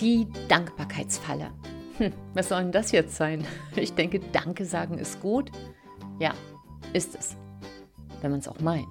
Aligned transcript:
Die 0.00 0.26
Dankbarkeitsfalle. 0.48 1.50
Hm, 1.96 2.12
was 2.34 2.50
soll 2.50 2.62
denn 2.62 2.72
das 2.72 2.92
jetzt 2.92 3.16
sein? 3.16 3.44
Ich 3.76 3.94
denke, 3.94 4.20
Danke 4.20 4.64
sagen 4.64 4.98
ist 4.98 5.20
gut. 5.20 5.50
Ja, 6.18 6.34
ist 6.92 7.14
es, 7.14 7.36
wenn 8.20 8.30
man 8.30 8.40
es 8.40 8.48
auch 8.48 8.60
meint. 8.60 8.86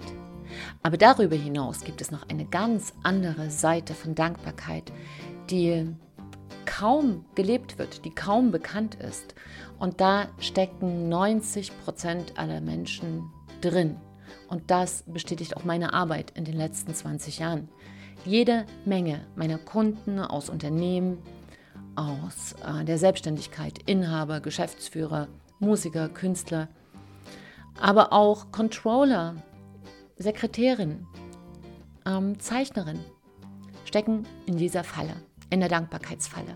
Aber 0.81 0.97
darüber 0.97 1.35
hinaus 1.35 1.83
gibt 1.83 2.01
es 2.01 2.11
noch 2.11 2.27
eine 2.29 2.45
ganz 2.45 2.93
andere 3.03 3.49
Seite 3.49 3.93
von 3.93 4.15
Dankbarkeit, 4.15 4.91
die 5.49 5.87
kaum 6.65 7.25
gelebt 7.35 7.77
wird, 7.77 8.05
die 8.05 8.13
kaum 8.13 8.51
bekannt 8.51 8.95
ist. 8.95 9.35
Und 9.77 10.01
da 10.01 10.27
stecken 10.39 11.09
90 11.09 11.71
Prozent 11.83 12.37
aller 12.37 12.61
Menschen 12.61 13.31
drin. 13.61 13.97
Und 14.47 14.71
das 14.71 15.03
bestätigt 15.07 15.57
auch 15.57 15.63
meine 15.63 15.93
Arbeit 15.93 16.31
in 16.35 16.45
den 16.45 16.55
letzten 16.55 16.93
20 16.93 17.39
Jahren. 17.39 17.69
Jede 18.23 18.65
Menge 18.85 19.21
meiner 19.35 19.57
Kunden 19.57 20.19
aus 20.19 20.49
Unternehmen, 20.49 21.17
aus 21.95 22.53
äh, 22.65 22.83
der 22.83 22.97
Selbstständigkeit, 22.97 23.79
Inhaber, 23.85 24.39
Geschäftsführer, 24.39 25.27
Musiker, 25.59 26.09
Künstler, 26.09 26.67
aber 27.79 28.13
auch 28.13 28.51
Controller, 28.51 29.35
Sekretärin, 30.17 31.05
ähm, 32.05 32.39
Zeichnerin 32.39 32.99
stecken 33.85 34.25
in 34.45 34.57
dieser 34.57 34.83
Falle, 34.83 35.13
in 35.49 35.59
der 35.59 35.69
Dankbarkeitsfalle. 35.69 36.55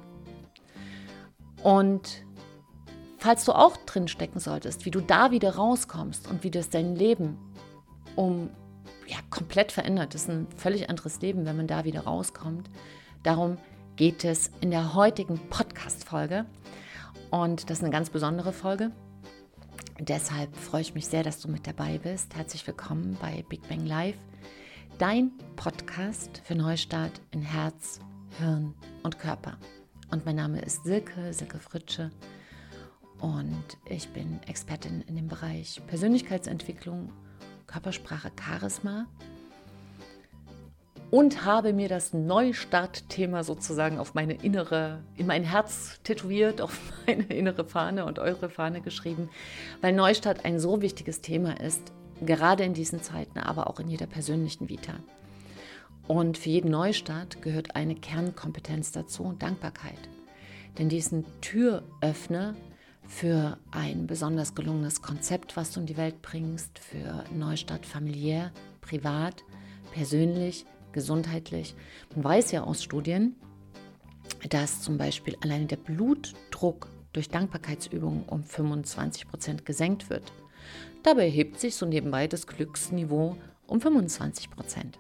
Und 1.63 2.23
falls 3.17 3.45
du 3.45 3.51
auch 3.51 3.77
drin 3.77 4.07
stecken 4.07 4.39
solltest, 4.39 4.85
wie 4.85 4.91
du 4.91 5.01
da 5.01 5.31
wieder 5.31 5.55
rauskommst 5.55 6.29
und 6.29 6.43
wie 6.43 6.51
das 6.51 6.69
dein 6.69 6.95
Leben 6.95 7.37
um 8.15 8.49
ja, 9.09 9.17
komplett 9.29 9.71
verändert, 9.71 10.13
das 10.13 10.23
ist 10.23 10.29
ein 10.29 10.47
völlig 10.55 10.89
anderes 10.89 11.19
Leben, 11.21 11.45
wenn 11.45 11.57
man 11.57 11.67
da 11.67 11.83
wieder 11.83 12.01
rauskommt. 12.01 12.69
Darum 13.23 13.57
geht 13.95 14.23
es 14.23 14.51
in 14.61 14.69
der 14.71 14.93
heutigen 14.93 15.39
Podcast-Folge. 15.49 16.45
Und 17.31 17.69
das 17.69 17.79
ist 17.79 17.83
eine 17.83 17.91
ganz 17.91 18.09
besondere 18.09 18.53
Folge. 18.53 18.91
Deshalb 19.99 20.55
freue 20.55 20.81
ich 20.81 20.93
mich 20.93 21.07
sehr, 21.07 21.23
dass 21.23 21.41
du 21.41 21.49
mit 21.49 21.67
dabei 21.67 21.97
bist. 21.97 22.35
Herzlich 22.35 22.65
willkommen 22.65 23.17
bei 23.19 23.43
Big 23.49 23.67
Bang 23.67 23.85
Live, 23.85 24.17
dein 24.99 25.31
Podcast 25.55 26.41
für 26.45 26.55
Neustart 26.55 27.19
in 27.31 27.41
Herz, 27.41 27.99
Hirn 28.37 28.73
und 29.03 29.19
Körper. 29.19 29.57
Und 30.11 30.25
mein 30.25 30.35
Name 30.35 30.61
ist 30.61 30.83
Silke, 30.83 31.33
Silke 31.33 31.59
Fritsche. 31.59 32.11
Und 33.19 33.65
ich 33.85 34.07
bin 34.09 34.39
Expertin 34.47 35.01
in 35.01 35.15
dem 35.15 35.27
Bereich 35.27 35.81
Persönlichkeitsentwicklung, 35.87 37.11
Körpersprache, 37.69 38.31
Charisma 38.35 39.05
und 41.11 41.45
habe 41.45 41.73
mir 41.73 41.87
das 41.87 42.13
Neustart-Thema 42.13 43.43
sozusagen 43.43 43.99
auf 43.99 44.13
meine 44.15 44.33
innere, 44.33 45.03
in 45.15 45.27
mein 45.27 45.43
Herz 45.43 45.99
tätowiert, 46.03 46.61
auf 46.61 46.79
meine 47.05 47.23
innere 47.23 47.65
Fahne 47.65 48.05
und 48.05 48.19
eure 48.19 48.49
Fahne 48.49 48.81
geschrieben, 48.81 49.29
weil 49.81 49.93
Neustart 49.93 50.45
ein 50.45 50.59
so 50.59 50.81
wichtiges 50.81 51.21
Thema 51.21 51.59
ist, 51.59 51.93
gerade 52.25 52.63
in 52.63 52.73
diesen 52.73 53.01
Zeiten, 53.01 53.39
aber 53.39 53.69
auch 53.69 53.79
in 53.79 53.87
jeder 53.87 54.07
persönlichen 54.07 54.67
Vita. 54.67 54.93
Und 56.07 56.39
für 56.39 56.49
jeden 56.49 56.71
Neustart 56.71 57.43
gehört 57.43 57.75
eine 57.75 57.93
Kernkompetenz 57.93 58.91
dazu, 58.91 59.35
Dankbarkeit. 59.37 60.09
Denn 60.79 60.89
diesen 60.89 61.23
Türöffner 61.39 62.55
für 63.09 63.57
ein 63.71 64.05
besonders 64.05 64.53
gelungenes 64.53 65.01
Konzept, 65.01 65.57
was 65.57 65.71
du 65.71 65.79
in 65.79 65.87
die 65.87 65.97
Welt 65.97 66.21
bringst, 66.21 66.77
für 66.77 67.25
Neustart 67.33 67.85
familiär, 67.85 68.51
privat, 68.81 69.43
persönlich, 69.91 70.65
gesundheitlich. 70.91 71.75
Man 72.15 72.23
weiß 72.23 72.51
ja 72.51 72.63
aus 72.63 72.83
Studien, 72.83 73.35
dass 74.49 74.83
zum 74.83 74.97
Beispiel 74.97 75.35
allein 75.41 75.67
der 75.67 75.77
Blutdruck 75.77 76.87
durch 77.11 77.29
Dankbarkeitsübungen 77.29 78.23
um 78.25 78.43
25 78.43 79.27
Prozent 79.27 79.65
gesenkt 79.65 80.11
wird. 80.11 80.31
Dabei 81.01 81.29
hebt 81.29 81.59
sich 81.59 81.75
so 81.75 81.87
nebenbei 81.87 82.27
das 82.27 82.45
Glücksniveau 82.45 83.35
um 83.65 83.81
25 83.81 84.51
Prozent. 84.51 84.99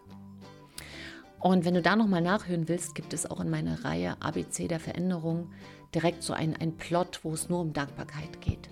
Und 1.39 1.63
wenn 1.63 1.75
du 1.75 1.81
da 1.81 1.95
nochmal 1.95 2.21
nachhören 2.21 2.67
willst, 2.67 2.95
gibt 2.95 3.13
es 3.13 3.29
auch 3.29 3.39
in 3.39 3.49
meiner 3.49 3.85
Reihe 3.85 4.19
ABC 4.19 4.67
der 4.67 4.79
Veränderung 4.79 5.51
direkt 5.95 6.23
so 6.23 6.33
ein, 6.33 6.55
ein 6.55 6.77
Plot, 6.77 7.21
wo 7.23 7.33
es 7.33 7.49
nur 7.49 7.59
um 7.59 7.73
Dankbarkeit 7.73 8.41
geht. 8.41 8.69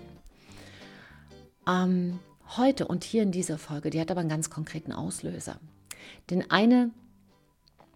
Ähm, 1.66 2.18
heute 2.56 2.86
und 2.86 3.04
hier 3.04 3.22
in 3.22 3.32
dieser 3.32 3.58
Folge, 3.58 3.90
die 3.90 4.00
hat 4.00 4.10
aber 4.10 4.20
einen 4.20 4.28
ganz 4.28 4.50
konkreten 4.50 4.92
Auslöser. 4.92 5.58
Denn 6.30 6.50
eine 6.50 6.90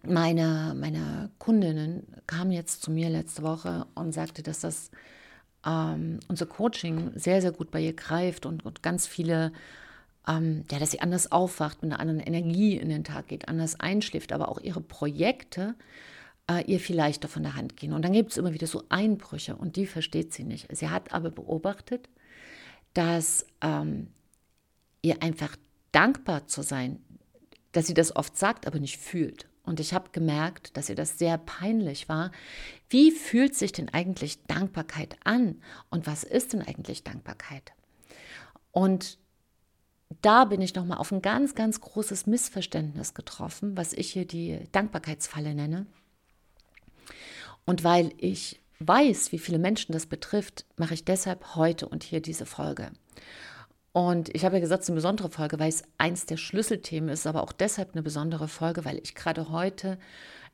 meine, 0.05 0.75
meine 0.77 1.31
Kundinnen 1.39 2.05
kam 2.27 2.51
jetzt 2.51 2.81
zu 2.83 2.91
mir 2.91 3.09
letzte 3.09 3.41
Woche 3.41 3.85
und 3.95 4.11
sagte, 4.11 4.43
dass 4.43 4.59
das 4.59 4.91
ähm, 5.65 6.19
unser 6.27 6.45
Coaching 6.45 7.11
sehr, 7.15 7.41
sehr 7.41 7.51
gut 7.51 7.71
bei 7.71 7.79
ihr 7.79 7.93
greift 7.93 8.45
und, 8.45 8.65
und 8.65 8.83
ganz 8.83 9.07
viele, 9.07 9.53
ähm, 10.27 10.65
ja, 10.69 10.79
dass 10.79 10.91
sie 10.91 10.99
anders 10.99 11.31
aufwacht, 11.31 11.81
mit 11.81 11.91
einer 11.91 12.01
anderen 12.01 12.19
Energie 12.19 12.75
in 12.75 12.89
den 12.89 13.03
Tag 13.03 13.29
geht, 13.29 13.47
anders 13.47 13.79
einschläft, 13.79 14.33
aber 14.33 14.49
auch 14.49 14.59
ihre 14.59 14.81
Projekte 14.81 15.75
äh, 16.49 16.63
ihr 16.65 16.79
viel 16.79 16.95
leichter 16.95 17.27
von 17.27 17.43
der 17.43 17.55
Hand 17.55 17.77
gehen. 17.77 17.93
Und 17.93 18.03
dann 18.03 18.13
gibt 18.13 18.31
es 18.31 18.37
immer 18.37 18.53
wieder 18.53 18.67
so 18.67 18.83
Einbrüche 18.89 19.55
und 19.55 19.75
die 19.75 19.85
versteht 19.85 20.33
sie 20.33 20.43
nicht. 20.43 20.75
Sie 20.75 20.89
hat 20.89 21.13
aber 21.13 21.31
beobachtet, 21.31 22.09
dass 22.93 23.45
ähm, 23.61 24.07
ihr 25.01 25.21
einfach 25.21 25.55
dankbar 25.91 26.47
zu 26.47 26.61
sein, 26.61 27.03
dass 27.71 27.87
sie 27.87 27.93
das 27.93 28.15
oft 28.15 28.37
sagt, 28.37 28.67
aber 28.67 28.79
nicht 28.79 28.97
fühlt. 28.97 29.47
Und 29.63 29.79
ich 29.79 29.93
habe 29.93 30.09
gemerkt, 30.11 30.75
dass 30.75 30.89
ihr 30.89 30.95
das 30.95 31.17
sehr 31.17 31.37
peinlich 31.37 32.09
war. 32.09 32.31
Wie 32.89 33.11
fühlt 33.11 33.55
sich 33.55 33.71
denn 33.71 33.89
eigentlich 33.89 34.43
Dankbarkeit 34.43 35.15
an? 35.23 35.61
Und 35.89 36.05
was 36.05 36.23
ist 36.23 36.53
denn 36.53 36.61
eigentlich 36.61 37.03
Dankbarkeit? 37.03 37.71
Und 38.71 39.17
da 40.21 40.45
bin 40.45 40.61
ich 40.61 40.75
nochmal 40.75 40.97
auf 40.97 41.11
ein 41.11 41.21
ganz, 41.21 41.55
ganz 41.55 41.79
großes 41.79 42.27
Missverständnis 42.27 43.13
getroffen, 43.13 43.77
was 43.77 43.93
ich 43.93 44.11
hier 44.11 44.25
die 44.25 44.67
Dankbarkeitsfalle 44.71 45.55
nenne. 45.55 45.87
Und 47.65 47.83
weil 47.83 48.11
ich 48.17 48.61
weiß, 48.79 49.31
wie 49.31 49.39
viele 49.39 49.59
Menschen 49.59 49.93
das 49.93 50.05
betrifft, 50.05 50.65
mache 50.77 50.93
ich 50.93 51.05
deshalb 51.05 51.55
heute 51.55 51.87
und 51.87 52.03
hier 52.03 52.21
diese 52.21 52.45
Folge. 52.45 52.91
Und 53.93 54.33
ich 54.35 54.43
habe 54.43 54.55
ja 54.55 54.61
gesagt, 54.61 54.81
es 54.81 54.85
ist 54.85 54.89
eine 54.89 54.95
besondere 54.95 55.29
Folge, 55.29 55.59
weil 55.59 55.69
es 55.69 55.83
eins 55.99 56.25
der 56.25 56.37
Schlüsselthemen 56.37 57.09
ist, 57.09 57.27
aber 57.27 57.43
auch 57.43 57.51
deshalb 57.51 57.93
eine 57.93 58.01
besondere 58.01 58.47
Folge, 58.47 58.85
weil 58.85 58.99
ich 59.03 59.13
gerade 59.13 59.49
heute 59.49 59.99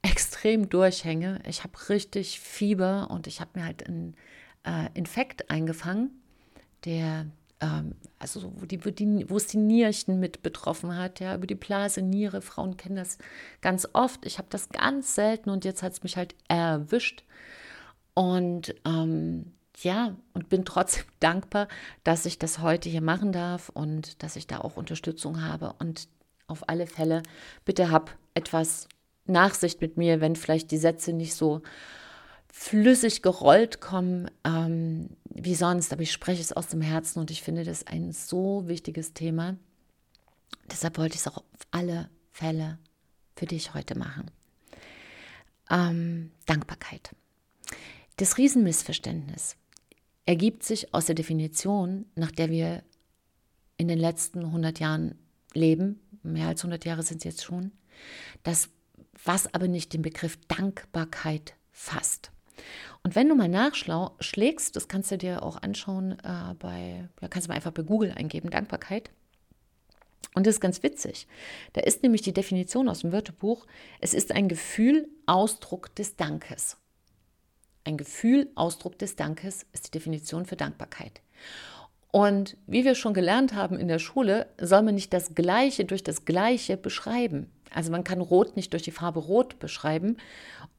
extrem 0.02 0.70
durchhänge. 0.70 1.42
Ich 1.48 1.64
habe 1.64 1.90
richtig 1.90 2.40
Fieber 2.40 3.10
und 3.10 3.28
ich 3.28 3.40
habe 3.40 3.52
mir 3.56 3.66
halt 3.66 3.88
einen 3.88 4.16
äh, 4.66 4.90
Infekt 4.94 5.50
eingefangen, 5.50 6.22
der 6.86 7.28
ähm, 7.62 7.96
also 8.18 8.52
wo, 8.56 8.66
die, 8.66 8.84
wo, 8.86 8.90
die, 8.90 9.30
wo 9.30 9.38
es 9.38 9.48
die 9.48 9.58
Nierchen 9.58 10.20
mit 10.20 10.42
betroffen 10.42 10.96
hat, 10.98 11.20
ja, 11.20 11.36
über 11.36 11.48
die 11.48 11.56
Blase, 11.56 12.02
Niere. 12.02 12.42
Frauen 12.42 12.78
kennen 12.78 12.96
das 12.96 13.18
ganz 13.62 13.88
oft. 13.94 14.26
Ich 14.26 14.38
habe 14.38 14.48
das 14.50 14.70
ganz 14.70 15.16
selten 15.16 15.50
und 15.50 15.66
jetzt 15.66 15.84
hat 15.84 15.94
es 15.94 16.04
mich 16.04 16.18
halt 16.18 16.36
erwischt. 16.48 17.24
Und 18.14 18.76
ähm, 18.86 19.54
ja, 19.82 20.16
und 20.34 20.50
bin 20.50 20.66
trotzdem 20.66 21.06
dankbar, 21.20 21.68
dass 22.04 22.26
ich 22.26 22.40
das 22.40 22.60
heute 22.60 22.90
hier 22.90 23.02
machen 23.02 23.32
darf 23.32 23.70
und 23.70 24.22
dass 24.24 24.36
ich 24.36 24.48
da 24.48 24.60
auch 24.60 24.78
Unterstützung 24.78 25.44
habe. 25.44 25.74
Und 25.80 26.08
auf 26.48 26.68
alle 26.68 26.88
Fälle, 26.88 27.24
bitte 27.66 27.92
hab 27.92 28.18
etwas 28.34 28.88
Nachsicht 29.26 29.82
mit 29.82 29.98
mir, 29.98 30.22
wenn 30.22 30.36
vielleicht 30.36 30.72
die 30.72 30.78
Sätze 30.78 31.14
nicht 31.14 31.36
so 31.36 31.62
flüssig 32.52 33.22
gerollt 33.22 33.82
kommen 33.82 34.30
ähm, 34.44 35.10
wie 35.26 35.56
sonst. 35.56 35.94
Aber 35.94 36.02
ich 36.02 36.12
spreche 36.12 36.42
es 36.42 36.52
aus 36.54 36.68
dem 36.68 36.82
Herzen 36.82 37.20
und 37.20 37.32
ich 37.32 37.42
finde 37.42 37.64
das 37.64 37.88
ein 37.88 38.12
so 38.12 38.68
wichtiges 38.68 39.14
Thema. 39.14 39.58
Deshalb 40.72 40.98
wollte 40.98 41.16
ich 41.16 41.22
es 41.22 41.28
auch 41.28 41.38
auf 41.38 41.68
alle 41.72 42.10
Fälle 42.32 42.80
für 43.36 43.46
dich 43.46 43.74
heute 43.74 43.98
machen. 43.98 44.30
Ähm, 45.70 46.32
Dankbarkeit. 46.46 47.16
Das 48.18 48.38
Riesenmissverständnis 48.38 49.56
ergibt 50.26 50.64
sich 50.64 50.94
aus 50.94 51.06
der 51.06 51.16
Definition, 51.16 52.06
nach 52.16 52.32
der 52.32 52.50
wir 52.50 52.84
in 53.78 53.88
den 53.88 53.98
letzten 53.98 54.44
100 54.44 54.80
Jahren 54.80 55.18
leben, 55.54 56.02
mehr 56.22 56.50
als 56.50 56.62
100 56.62 56.86
Jahre 56.86 57.04
sind 57.04 57.20
es 57.20 57.24
jetzt 57.24 57.44
schon, 57.44 57.72
das, 58.44 58.70
was 59.24 59.54
aber 59.54 59.68
nicht 59.68 59.94
den 59.94 60.02
Begriff 60.02 60.38
Dankbarkeit 60.48 61.56
fasst. 61.72 62.32
Und 63.04 63.16
wenn 63.16 63.30
du 63.30 63.36
mal 63.36 63.48
nachschlägst, 63.48 64.76
das 64.76 64.88
kannst 64.88 65.12
du 65.12 65.18
dir 65.18 65.44
auch 65.44 65.62
anschauen 65.62 66.14
äh, 66.24 66.54
bei, 66.60 67.08
ja, 67.22 67.28
kannst 67.28 67.48
du 67.48 67.50
mal 67.50 67.56
einfach 67.56 67.72
bei 67.72 67.84
Google 67.84 68.14
eingeben, 68.16 68.50
Dankbarkeit. 68.50 69.10
Und 70.36 70.46
das 70.46 70.56
ist 70.56 70.62
ganz 70.62 70.84
witzig. 70.84 71.28
Da 71.74 71.82
ist 71.82 72.04
nämlich 72.04 72.22
die 72.22 72.34
Definition 72.34 72.88
aus 72.88 73.00
dem 73.00 73.12
Wörterbuch, 73.12 73.66
es 74.00 74.14
ist 74.14 74.32
ein 74.32 74.48
Gefühl, 74.48 75.08
Ausdruck 75.26 75.96
des 75.96 76.16
Dankes. 76.18 76.78
Ein 77.84 77.98
Gefühl, 77.98 78.50
Ausdruck 78.56 79.00
des 79.00 79.16
Dankes 79.16 79.66
ist 79.74 79.88
die 79.88 79.92
Definition 79.92 80.46
für 80.46 80.56
Dankbarkeit. 80.56 81.22
Und 82.12 82.58
wie 82.68 82.86
wir 82.86 82.96
schon 82.96 83.14
gelernt 83.14 83.54
haben 83.54 83.78
in 83.78 83.88
der 83.88 84.00
Schule, 84.00 84.48
soll 84.60 84.82
man 84.82 84.96
nicht 84.96 85.14
das 85.14 85.36
Gleiche 85.36 85.86
durch 85.86 86.04
das 86.04 86.26
Gleiche 86.26 86.76
beschreiben. 86.76 87.52
Also 87.72 87.92
man 87.92 88.04
kann 88.04 88.22
Rot 88.22 88.56
nicht 88.56 88.74
durch 88.74 88.84
die 88.84 88.92
Farbe 88.92 89.20
Rot 89.20 89.60
beschreiben 89.60 90.18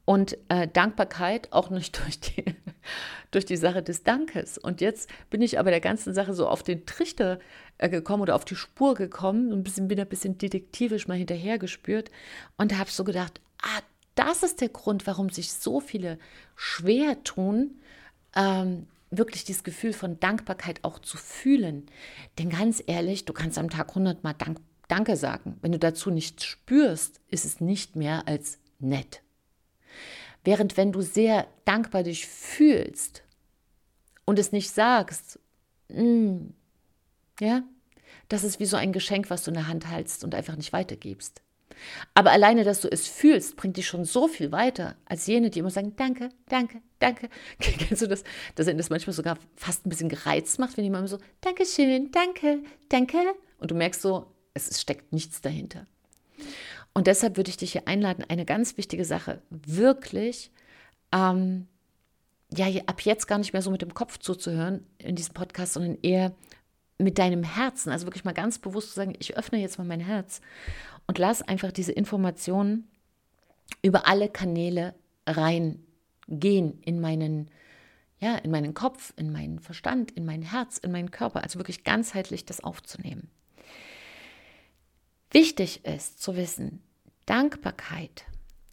Und 0.04 0.36
äh, 0.48 0.66
Dankbarkeit 0.66 1.52
auch 1.52 1.70
nicht 1.70 1.98
durch 2.04 2.20
die, 2.20 2.44
durch 3.30 3.44
die 3.44 3.56
Sache 3.56 3.82
des 3.82 4.02
Dankes. 4.02 4.58
Und 4.58 4.80
jetzt 4.80 5.10
bin 5.30 5.42
ich 5.42 5.58
aber 5.58 5.70
der 5.70 5.80
ganzen 5.80 6.14
Sache 6.14 6.34
so 6.34 6.48
auf 6.48 6.62
den 6.62 6.86
Trichter 6.86 7.38
äh, 7.78 7.88
gekommen 7.88 8.22
oder 8.22 8.34
auf 8.34 8.44
die 8.44 8.56
Spur 8.56 8.94
gekommen, 8.94 9.52
ein 9.52 9.62
bisschen, 9.62 9.88
bin 9.88 10.00
ein 10.00 10.08
bisschen 10.08 10.38
detektivisch 10.38 11.08
mal 11.08 11.16
hinterher 11.16 11.58
gespürt 11.58 12.10
und 12.56 12.76
habe 12.76 12.90
so 12.90 13.04
gedacht, 13.04 13.40
ah, 13.62 13.82
das 14.14 14.42
ist 14.42 14.60
der 14.60 14.68
Grund, 14.68 15.06
warum 15.06 15.30
sich 15.30 15.52
so 15.52 15.80
viele 15.80 16.18
schwer 16.56 17.22
tun, 17.24 17.80
ähm, 18.36 18.86
wirklich 19.10 19.44
dieses 19.44 19.64
Gefühl 19.64 19.92
von 19.92 20.20
Dankbarkeit 20.20 20.84
auch 20.84 20.98
zu 20.98 21.16
fühlen. 21.16 21.86
Denn 22.38 22.50
ganz 22.50 22.82
ehrlich, 22.86 23.24
du 23.24 23.32
kannst 23.32 23.58
am 23.58 23.70
Tag 23.70 23.90
100 23.90 24.22
Mal 24.22 24.34
Dank, 24.34 24.58
Danke 24.88 25.16
sagen. 25.16 25.56
Wenn 25.62 25.72
du 25.72 25.78
dazu 25.78 26.10
nichts 26.10 26.44
spürst, 26.44 27.20
ist 27.28 27.44
es 27.44 27.60
nicht 27.60 27.96
mehr 27.96 28.26
als 28.26 28.58
nett. 28.78 29.22
Während 30.44 30.76
wenn 30.76 30.92
du 30.92 31.02
sehr 31.02 31.46
dankbar 31.64 32.02
dich 32.02 32.26
fühlst 32.26 33.22
und 34.24 34.38
es 34.38 34.52
nicht 34.52 34.70
sagst, 34.70 35.38
mm, 35.88 36.48
ja, 37.40 37.62
das 38.28 38.44
ist 38.44 38.60
wie 38.60 38.66
so 38.66 38.76
ein 38.76 38.92
Geschenk, 38.92 39.28
was 39.30 39.44
du 39.44 39.50
in 39.50 39.56
der 39.56 39.68
Hand 39.68 39.90
hältst 39.90 40.24
und 40.24 40.34
einfach 40.34 40.56
nicht 40.56 40.72
weitergibst. 40.72 41.42
Aber 42.14 42.30
alleine, 42.30 42.64
dass 42.64 42.80
du 42.80 42.88
es 42.88 43.06
fühlst, 43.06 43.56
bringt 43.56 43.76
dich 43.76 43.86
schon 43.86 44.04
so 44.04 44.28
viel 44.28 44.52
weiter, 44.52 44.96
als 45.06 45.26
jene, 45.26 45.50
die 45.50 45.60
immer 45.60 45.70
sagen, 45.70 45.94
danke, 45.96 46.28
danke, 46.48 46.82
danke. 46.98 47.28
Kennst 47.58 48.02
du 48.02 48.06
das? 48.06 48.24
Dass 48.54 48.66
er 48.66 48.74
das 48.74 48.90
manchmal 48.90 49.14
sogar 49.14 49.38
fast 49.56 49.86
ein 49.86 49.88
bisschen 49.88 50.08
gereizt 50.08 50.58
macht, 50.58 50.76
wenn 50.76 50.84
jemand 50.84 51.08
so, 51.08 51.18
danke 51.40 51.64
schön, 51.64 52.10
danke, 52.12 52.62
danke. 52.88 53.18
Und 53.58 53.70
du 53.70 53.74
merkst 53.74 54.02
so, 54.02 54.26
es 54.54 54.80
steckt 54.80 55.12
nichts 55.12 55.40
dahinter. 55.40 55.86
Und 56.94 57.06
deshalb 57.06 57.36
würde 57.36 57.50
ich 57.50 57.56
dich 57.56 57.72
hier 57.72 57.86
einladen, 57.86 58.24
eine 58.28 58.44
ganz 58.44 58.76
wichtige 58.76 59.04
Sache, 59.04 59.42
wirklich, 59.50 60.50
ähm, 61.12 61.66
ja, 62.52 62.66
ab 62.86 63.02
jetzt 63.02 63.28
gar 63.28 63.38
nicht 63.38 63.52
mehr 63.52 63.62
so 63.62 63.70
mit 63.70 63.82
dem 63.82 63.94
Kopf 63.94 64.18
zuzuhören 64.18 64.84
in 64.98 65.14
diesem 65.14 65.34
Podcast, 65.34 65.74
sondern 65.74 65.98
eher 66.02 66.32
mit 66.98 67.18
deinem 67.18 67.44
Herzen, 67.44 67.90
also 67.90 68.06
wirklich 68.06 68.24
mal 68.24 68.34
ganz 68.34 68.58
bewusst 68.58 68.88
zu 68.88 68.94
sagen, 68.94 69.14
ich 69.18 69.36
öffne 69.36 69.60
jetzt 69.60 69.78
mal 69.78 69.84
mein 69.84 70.00
Herz 70.00 70.40
und 71.06 71.18
lass 71.18 71.42
einfach 71.42 71.72
diese 71.72 71.92
Informationen 71.92 72.88
über 73.82 74.06
alle 74.06 74.28
Kanäle 74.28 74.94
reingehen 75.26 76.80
in 76.82 77.00
meinen, 77.00 77.50
ja, 78.18 78.36
in 78.36 78.50
meinen 78.50 78.74
Kopf, 78.74 79.14
in 79.16 79.32
meinen 79.32 79.60
Verstand, 79.60 80.10
in 80.10 80.24
mein 80.24 80.42
Herz, 80.42 80.78
in 80.78 80.92
meinen 80.92 81.10
Körper, 81.10 81.42
also 81.42 81.58
wirklich 81.58 81.84
ganzheitlich 81.84 82.44
das 82.44 82.62
aufzunehmen. 82.62 83.30
Wichtig 85.30 85.84
ist 85.84 86.20
zu 86.20 86.36
wissen, 86.36 86.82
Dankbarkeit 87.26 88.24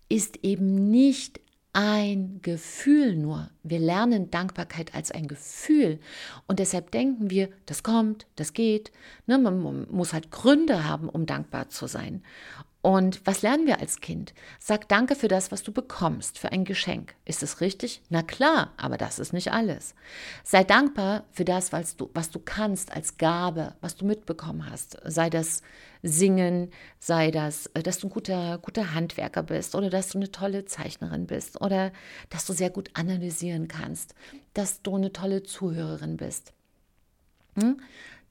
ist 0.09 0.38
eben 0.44 0.89
nicht 0.89 1.39
ein 1.74 2.39
Gefühl 2.42 3.15
nur. 3.15 3.51
Wir 3.62 3.77
lernen 3.77 4.31
Dankbarkeit 4.31 4.95
als 4.95 5.12
ein 5.12 5.27
Gefühl 5.27 6.00
und 6.48 6.57
deshalb 6.57 6.89
denken 6.89 7.30
wir, 7.30 7.50
das 7.68 7.83
kommt, 7.83 8.25
das 8.36 8.54
geht. 8.54 8.92
Ne, 9.27 9.38
man 9.38 9.86
muss 9.92 10.13
halt 10.13 10.31
Gründe 10.31 10.86
haben, 10.86 11.07
um 11.07 11.27
dankbar 11.27 11.69
zu 11.69 11.86
sein. 11.86 12.24
Und 12.87 13.19
was 13.25 13.41
lernen 13.41 13.67
wir 13.67 13.81
als 13.81 13.99
Kind? 13.99 14.33
Sag 14.59 14.87
Danke 14.87 15.15
für 15.15 15.27
das, 15.27 15.51
was 15.51 15.61
du 15.61 15.73
bekommst, 15.73 16.39
für 16.39 16.53
ein 16.53 16.63
Geschenk. 16.63 17.15
Ist 17.25 17.43
es 17.43 17.59
richtig? 17.59 18.01
Na 18.07 18.21
klar, 18.23 18.71
aber 18.77 18.95
das 18.95 19.19
ist 19.19 19.33
nicht 19.33 19.51
alles. 19.51 19.93
Sei 20.45 20.63
dankbar 20.63 21.25
für 21.33 21.43
das, 21.43 21.73
was 21.73 21.97
du, 21.97 22.09
was 22.13 22.29
du 22.29 22.39
kannst 22.39 22.93
als 22.93 23.17
Gabe, 23.17 23.75
was 23.81 23.97
du 23.97 24.05
mitbekommen 24.05 24.69
hast. 24.71 24.99
Sei 25.03 25.29
das 25.29 25.63
Singen, 26.01 26.71
sei 26.97 27.29
das, 27.29 27.65
äh, 27.73 27.83
dass 27.83 27.99
du 27.99 28.07
ein 28.07 28.09
guter, 28.09 28.57
guter 28.59 28.93
Handwerker 28.93 29.43
bist 29.43 29.75
oder 29.75 29.89
dass 29.89 30.07
du 30.07 30.19
eine 30.19 30.31
tolle 30.31 30.63
Zeichnerin 30.63 31.27
bist 31.27 31.59
oder 31.59 31.91
dass 32.29 32.45
du 32.45 32.53
sehr 32.53 32.69
gut 32.69 32.91
analysieren 32.93 33.67
kannst, 33.67 34.15
dass 34.53 34.81
du 34.81 34.95
eine 34.95 35.11
tolle 35.11 35.43
Zuhörerin 35.43 36.15
bist. 36.15 36.53
Hm? 37.59 37.81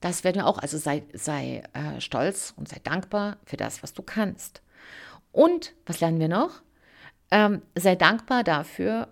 Das 0.07 0.23
werden 0.23 0.37
wir 0.37 0.47
auch, 0.47 0.59
also 0.59 0.79
sei, 0.79 1.03
sei 1.15 1.65
äh, 1.73 2.01
stolz 2.01 2.55
und 2.57 2.69
sei 2.69 2.79
dankbar 2.85 3.39
für 3.45 3.57
das, 3.57 3.83
was 3.83 3.93
du 3.93 4.03
kannst. 4.03 4.63
Und 5.33 5.73
was 5.85 5.99
lernen 5.99 6.21
wir 6.21 6.29
noch? 6.29 6.63
Ähm, 7.33 7.63
sei 7.75 7.97
dankbar 7.97 8.45
dafür, 8.45 9.09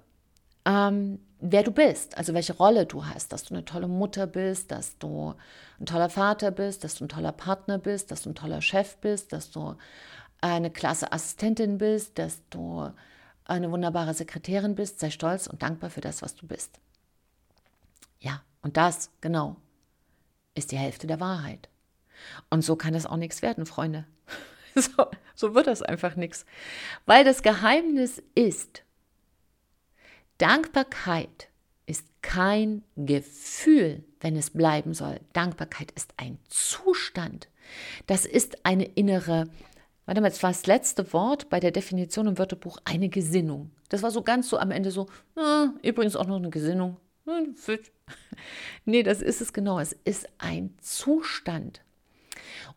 ähm, 0.65 1.19
wer 1.41 1.65
du 1.65 1.73
bist, 1.73 2.17
also 2.17 2.33
welche 2.33 2.57
Rolle 2.57 2.87
du 2.87 3.07
hast, 3.07 3.33
dass 3.33 3.43
du 3.43 3.55
eine 3.55 3.65
tolle 3.65 3.89
Mutter 3.89 4.29
bist, 4.29 4.71
dass 4.71 4.97
du 4.99 5.35
ein 5.81 5.87
toller 5.87 6.11
Vater 6.11 6.53
bist, 6.53 6.85
dass 6.85 6.95
du 6.95 7.07
ein 7.07 7.09
toller 7.09 7.33
Partner 7.33 7.79
bist, 7.79 8.13
dass 8.13 8.23
du 8.23 8.31
ein 8.31 8.37
toller 8.37 8.63
Chef 8.63 8.97
bist, 8.99 9.33
dass 9.33 9.51
du 9.51 9.75
eine 10.41 10.71
klasse 10.71 11.11
Assistentin 11.11 11.77
bist, 11.79 12.21
dass 12.21 12.49
du 12.51 12.89
eine 13.47 13.73
wunderbare 13.73 14.15
Sekretärin 14.15 14.77
bist. 14.77 15.01
Sei 15.01 15.11
stolz 15.11 15.49
und 15.49 15.61
dankbar 15.61 15.91
für 15.91 16.01
das, 16.01 16.23
was 16.23 16.37
du 16.37 16.47
bist. 16.47 16.79
Ja, 18.21 18.43
und 18.63 18.77
das, 18.77 19.11
genau, 19.21 19.57
ist 20.55 20.73
die 20.73 20.79
Hälfte 20.79 21.07
der 21.07 21.21
Wahrheit. 21.21 21.69
Und 22.51 22.63
so 22.63 22.77
kann 22.77 22.95
das 22.95 23.07
auch 23.07 23.17
nichts 23.17 23.43
werden, 23.43 23.67
Freunde. 23.67 24.07
So, 24.77 25.07
so 25.37 25.55
wird 25.55 25.69
das 25.69 25.83
einfach 25.83 26.17
nichts. 26.17 26.45
Weil 27.07 27.23
das 27.23 27.45
Geheimnis 27.45 28.21
ist, 28.35 28.83
Dankbarkeit 30.39 31.49
ist 31.87 32.07
kein 32.23 32.83
Gefühl, 32.97 34.03
wenn 34.21 34.35
es 34.35 34.51
bleiben 34.51 34.93
soll. 34.93 35.21
Dankbarkeit 35.33 35.93
ist 35.93 36.13
ein 36.17 36.39
Zustand. 36.49 37.49
Das 38.07 38.27
ist 38.27 38.67
eine 38.67 38.85
innere, 38.85 39.49
warte 40.07 40.21
mal, 40.21 40.31
das 40.31 40.43
war 40.43 40.51
das 40.51 40.67
letzte 40.67 41.13
Wort 41.13 41.51
bei 41.51 41.61
der 41.61 41.71
Definition 41.71 42.27
im 42.27 42.39
Wörterbuch, 42.39 42.79
eine 42.85 43.09
Gesinnung. 43.09 43.71
Das 43.91 44.03
war 44.03 44.11
so 44.11 44.23
ganz 44.23 44.49
so 44.49 44.59
am 44.59 44.73
Ende 44.73 44.91
so, 44.91 45.09
ah, 45.37 45.69
übrigens 45.83 46.17
auch 46.17 46.27
noch 46.27 46.37
eine 46.37 46.51
Gesinnung. 46.51 46.97
Nee, 48.87 49.03
das 49.03 49.23
ist 49.23 49.41
es 49.41 49.53
genau. 49.55 49.79
Es 49.79 49.93
ist 50.05 50.29
ein 50.37 50.77
Zustand. 50.81 51.81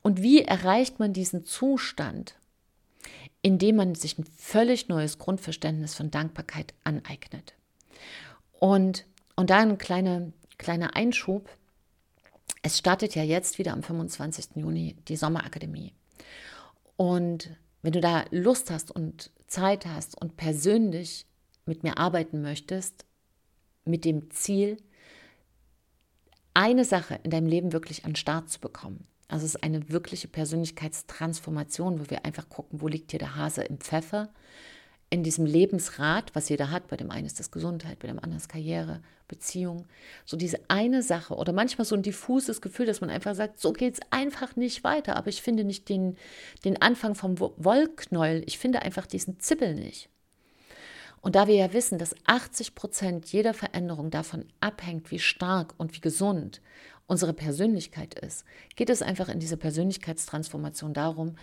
Und 0.01 0.21
wie 0.21 0.41
erreicht 0.41 0.99
man 0.99 1.11
diesen 1.11 1.43
Zustand? 1.45 2.35
Indem 3.41 3.75
man 3.75 3.93
sich 3.93 4.17
ein 4.17 4.23
völlig 4.23 4.87
neues 4.87 5.17
Grundverständnis 5.17 5.95
von 5.95 6.09
Dankbarkeit 6.09 6.73
aneignet. 6.85 7.55
Und, 8.53 9.05
und 9.35 9.49
da 9.49 9.59
ein 9.59 9.77
kleiner, 9.77 10.31
kleiner 10.57 10.95
Einschub. 10.95 11.49
Es 12.61 12.77
startet 12.77 13.15
ja 13.15 13.23
jetzt 13.23 13.59
wieder 13.59 13.73
am 13.73 13.83
25. 13.83 14.55
Juni 14.55 14.95
die 15.07 15.17
Sommerakademie. 15.17 15.93
Und 16.95 17.51
wenn 17.81 17.93
du 17.93 18.01
da 18.01 18.25
Lust 18.31 18.71
hast 18.71 18.91
und 18.91 19.29
Zeit 19.47 19.85
hast 19.85 20.19
und 20.19 20.35
persönlich 20.35 21.25
mit 21.65 21.83
mir 21.83 21.97
arbeiten 21.97 22.41
möchtest, 22.41 23.05
mit 23.85 24.03
dem 24.03 24.31
Ziel, 24.31 24.77
eine 26.57 26.85
Sache 26.85 27.19
in 27.21 27.29
deinem 27.29 27.45
Leben 27.45 27.71
wirklich 27.71 28.03
an 28.03 28.11
den 28.11 28.15
Start 28.15 28.49
zu 28.49 28.59
bekommen. 28.59 29.05
Also 29.27 29.45
es 29.45 29.53
ist 29.53 29.63
eine 29.63 29.89
wirkliche 29.89 30.27
Persönlichkeitstransformation, 30.27 31.99
wo 31.99 32.09
wir 32.09 32.25
einfach 32.25 32.49
gucken, 32.49 32.81
wo 32.81 32.87
liegt 32.87 33.11
hier 33.11 33.19
der 33.19 33.35
Hase 33.35 33.61
im 33.61 33.77
Pfeffer, 33.77 34.29
in 35.11 35.21
diesem 35.21 35.45
Lebensrat, 35.45 36.33
was 36.33 36.49
jeder 36.49 36.71
hat, 36.71 36.87
bei 36.87 36.97
dem 36.97 37.11
einen 37.11 37.27
ist 37.27 37.39
das 37.39 37.51
Gesundheit, 37.51 37.99
bei 37.99 38.07
dem 38.07 38.17
anderen 38.17 38.37
ist 38.37 38.49
Karriere, 38.49 39.01
Beziehung, 39.27 39.85
so 40.25 40.35
diese 40.35 40.59
eine 40.67 41.03
Sache 41.03 41.35
oder 41.35 41.53
manchmal 41.53 41.85
so 41.85 41.95
ein 41.95 42.01
diffuses 42.01 42.59
Gefühl, 42.59 42.87
dass 42.87 43.01
man 43.01 43.11
einfach 43.11 43.35
sagt, 43.35 43.59
so 43.59 43.71
geht 43.71 43.93
es 43.93 43.99
einfach 44.09 44.55
nicht 44.55 44.83
weiter, 44.83 45.15
aber 45.15 45.27
ich 45.27 45.43
finde 45.43 45.63
nicht 45.63 45.87
den, 45.89 46.17
den 46.65 46.81
Anfang 46.81 47.13
vom 47.13 47.39
Wollknäuel, 47.39 48.41
ich 48.47 48.57
finde 48.57 48.81
einfach 48.81 49.05
diesen 49.05 49.39
Zippel 49.39 49.75
nicht. 49.75 50.09
Und 51.21 51.35
da 51.35 51.47
wir 51.47 51.55
ja 51.55 51.73
wissen, 51.73 51.97
dass 51.97 52.15
80 52.25 52.75
Prozent 52.75 53.31
jeder 53.31 53.53
Veränderung 53.53 54.11
davon 54.11 54.45
abhängt, 54.59 55.11
wie 55.11 55.19
stark 55.19 55.73
und 55.77 55.95
wie 55.95 56.01
gesund 56.01 56.61
unsere 57.07 57.33
Persönlichkeit 57.33 58.13
ist, 58.19 58.45
geht 58.75 58.89
es 58.89 59.01
einfach 59.01 59.29
in 59.29 59.39
dieser 59.39 59.57
Persönlichkeitstransformation 59.57 60.93
darum, 60.93 61.35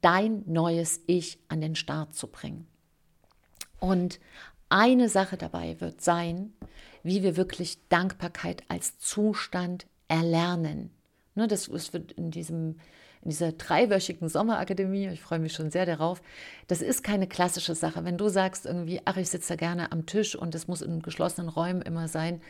dein 0.00 0.42
neues 0.46 1.00
Ich 1.06 1.38
an 1.48 1.60
den 1.60 1.74
Start 1.74 2.14
zu 2.14 2.28
bringen. 2.28 2.66
Und 3.78 4.20
eine 4.68 5.08
Sache 5.08 5.36
dabei 5.36 5.80
wird 5.80 6.00
sein, 6.00 6.52
wie 7.02 7.22
wir 7.22 7.36
wirklich 7.36 7.78
Dankbarkeit 7.88 8.64
als 8.68 8.98
Zustand 8.98 9.86
erlernen. 10.08 10.90
Ne, 11.34 11.46
das 11.46 11.70
wird 11.70 12.12
in 12.12 12.30
diesem 12.30 12.76
in 13.26 13.30
dieser 13.30 13.50
dreiwöchigen 13.50 14.28
Sommerakademie, 14.28 15.08
ich 15.08 15.20
freue 15.20 15.40
mich 15.40 15.52
schon 15.52 15.72
sehr 15.72 15.84
darauf, 15.84 16.22
das 16.68 16.80
ist 16.80 17.02
keine 17.02 17.26
klassische 17.26 17.74
Sache. 17.74 18.04
Wenn 18.04 18.16
du 18.16 18.28
sagst 18.28 18.66
irgendwie, 18.66 19.00
ach, 19.04 19.16
ich 19.16 19.30
sitze 19.30 19.54
da 19.54 19.56
gerne 19.56 19.90
am 19.90 20.06
Tisch 20.06 20.36
und 20.36 20.54
es 20.54 20.68
muss 20.68 20.80
in 20.80 21.02
geschlossenen 21.02 21.48
Räumen 21.48 21.82
immer 21.82 22.06
sein, 22.06 22.40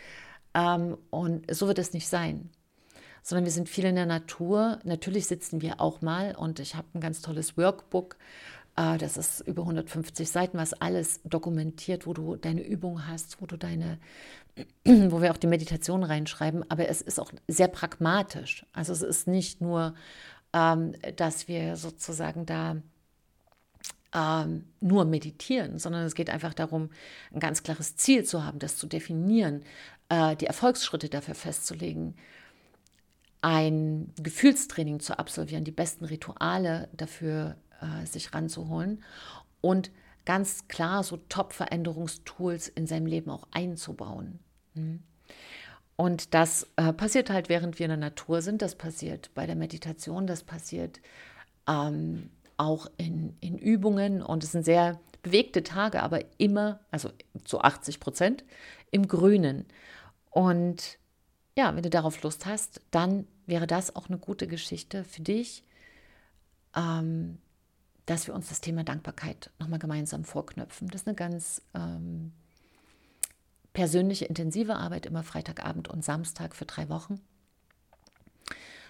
ähm, 0.52 0.98
und 1.08 1.54
so 1.54 1.66
wird 1.66 1.78
es 1.78 1.94
nicht 1.94 2.08
sein. 2.08 2.50
Sondern 3.22 3.46
wir 3.46 3.52
sind 3.52 3.70
viel 3.70 3.86
in 3.86 3.96
der 3.96 4.06
Natur. 4.06 4.78
Natürlich 4.84 5.26
sitzen 5.26 5.62
wir 5.62 5.80
auch 5.80 6.02
mal 6.02 6.34
und 6.36 6.60
ich 6.60 6.74
habe 6.74 6.86
ein 6.94 7.00
ganz 7.00 7.22
tolles 7.22 7.56
Workbook, 7.56 8.16
äh, 8.76 8.98
das 8.98 9.16
ist 9.16 9.40
über 9.40 9.62
150 9.62 10.30
Seiten, 10.30 10.58
was 10.58 10.74
alles 10.74 11.20
dokumentiert, 11.24 12.06
wo 12.06 12.12
du 12.12 12.36
deine 12.36 12.62
Übung 12.62 13.06
hast, 13.06 13.40
wo 13.40 13.46
du 13.46 13.56
deine, 13.56 13.98
wo 14.84 15.22
wir 15.22 15.32
auch 15.32 15.38
die 15.38 15.46
Meditation 15.46 16.04
reinschreiben. 16.04 16.70
Aber 16.70 16.88
es 16.88 17.00
ist 17.00 17.18
auch 17.18 17.32
sehr 17.48 17.68
pragmatisch. 17.68 18.66
Also 18.72 18.92
es 18.92 19.02
ist 19.02 19.26
nicht 19.26 19.60
nur 19.60 19.94
ähm, 20.56 20.94
dass 21.16 21.48
wir 21.48 21.76
sozusagen 21.76 22.46
da 22.46 22.76
ähm, 24.14 24.64
nur 24.80 25.04
meditieren, 25.04 25.78
sondern 25.78 26.04
es 26.04 26.14
geht 26.14 26.30
einfach 26.30 26.54
darum, 26.54 26.90
ein 27.32 27.40
ganz 27.40 27.62
klares 27.62 27.96
Ziel 27.96 28.24
zu 28.24 28.44
haben, 28.44 28.58
das 28.58 28.76
zu 28.76 28.86
definieren, 28.86 29.62
äh, 30.08 30.34
die 30.36 30.46
Erfolgsschritte 30.46 31.08
dafür 31.10 31.34
festzulegen, 31.34 32.16
ein 33.42 34.12
Gefühlstraining 34.22 35.00
zu 35.00 35.18
absolvieren, 35.18 35.64
die 35.64 35.72
besten 35.72 36.06
Rituale 36.06 36.88
dafür 36.96 37.56
äh, 37.80 38.06
sich 38.06 38.32
ranzuholen 38.32 39.04
und 39.60 39.90
ganz 40.24 40.68
klar 40.68 41.04
so 41.04 41.18
Top-Veränderungstools 41.18 42.68
in 42.68 42.86
seinem 42.86 43.06
Leben 43.06 43.30
auch 43.30 43.46
einzubauen. 43.52 44.38
Mhm. 44.74 45.02
Und 45.96 46.34
das 46.34 46.66
äh, 46.76 46.92
passiert 46.92 47.30
halt, 47.30 47.48
während 47.48 47.78
wir 47.78 47.86
in 47.86 47.90
der 47.90 47.96
Natur 47.96 48.42
sind. 48.42 48.60
Das 48.60 48.74
passiert 48.74 49.30
bei 49.34 49.46
der 49.46 49.56
Meditation, 49.56 50.26
das 50.26 50.42
passiert 50.42 51.00
ähm, 51.66 52.30
auch 52.58 52.86
in, 52.98 53.34
in 53.40 53.58
Übungen. 53.58 54.22
Und 54.22 54.44
es 54.44 54.52
sind 54.52 54.64
sehr 54.64 55.00
bewegte 55.22 55.62
Tage, 55.62 56.02
aber 56.02 56.20
immer, 56.38 56.80
also 56.90 57.10
zu 57.44 57.60
80 57.60 57.98
Prozent, 57.98 58.44
im 58.90 59.08
Grünen. 59.08 59.64
Und 60.30 60.98
ja, 61.56 61.74
wenn 61.74 61.82
du 61.82 61.90
darauf 61.90 62.22
Lust 62.22 62.44
hast, 62.44 62.82
dann 62.90 63.26
wäre 63.46 63.66
das 63.66 63.96
auch 63.96 64.08
eine 64.08 64.18
gute 64.18 64.46
Geschichte 64.46 65.02
für 65.02 65.22
dich, 65.22 65.64
ähm, 66.76 67.38
dass 68.04 68.26
wir 68.26 68.34
uns 68.34 68.50
das 68.50 68.60
Thema 68.60 68.84
Dankbarkeit 68.84 69.50
nochmal 69.58 69.78
gemeinsam 69.78 70.24
vorknöpfen. 70.24 70.88
Das 70.88 71.02
ist 71.02 71.08
eine 71.08 71.16
ganz 71.16 71.62
ähm, 71.74 72.32
persönliche 73.76 74.24
intensive 74.24 74.74
Arbeit 74.74 75.04
immer 75.04 75.22
Freitagabend 75.22 75.88
und 75.88 76.02
Samstag 76.02 76.56
für 76.56 76.64
drei 76.64 76.88
Wochen, 76.88 77.20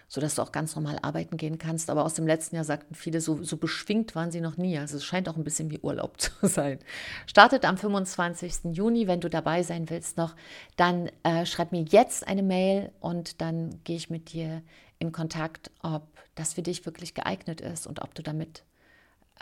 sodass 0.06 0.36
du 0.36 0.42
auch 0.42 0.52
ganz 0.52 0.76
normal 0.76 1.00
arbeiten 1.02 1.36
gehen 1.36 1.58
kannst. 1.58 1.90
Aber 1.90 2.04
aus 2.04 2.14
dem 2.14 2.24
letzten 2.24 2.54
Jahr 2.54 2.64
sagten 2.64 2.94
viele, 2.94 3.20
so, 3.20 3.42
so 3.42 3.56
beschwingt 3.56 4.14
waren 4.14 4.30
sie 4.30 4.40
noch 4.40 4.56
nie. 4.56 4.78
Also 4.78 4.98
es 4.98 5.04
scheint 5.04 5.28
auch 5.28 5.36
ein 5.36 5.42
bisschen 5.42 5.72
wie 5.72 5.80
Urlaub 5.80 6.20
zu 6.20 6.30
sein. 6.42 6.78
Startet 7.26 7.64
am 7.64 7.76
25. 7.76 8.76
Juni. 8.76 9.08
Wenn 9.08 9.20
du 9.20 9.28
dabei 9.28 9.64
sein 9.64 9.90
willst 9.90 10.18
noch, 10.18 10.36
dann 10.76 11.10
äh, 11.24 11.46
schreib 11.46 11.72
mir 11.72 11.82
jetzt 11.82 12.24
eine 12.24 12.44
Mail 12.44 12.92
und 13.00 13.40
dann 13.40 13.82
gehe 13.82 13.96
ich 13.96 14.08
mit 14.08 14.32
dir 14.32 14.62
in 15.00 15.10
Kontakt, 15.10 15.72
ob 15.82 16.06
das 16.36 16.54
für 16.54 16.62
dich 16.62 16.86
wirklich 16.86 17.12
geeignet 17.12 17.60
ist 17.60 17.88
und 17.88 18.02
ob 18.02 18.14
du 18.14 18.22
damit 18.22 18.62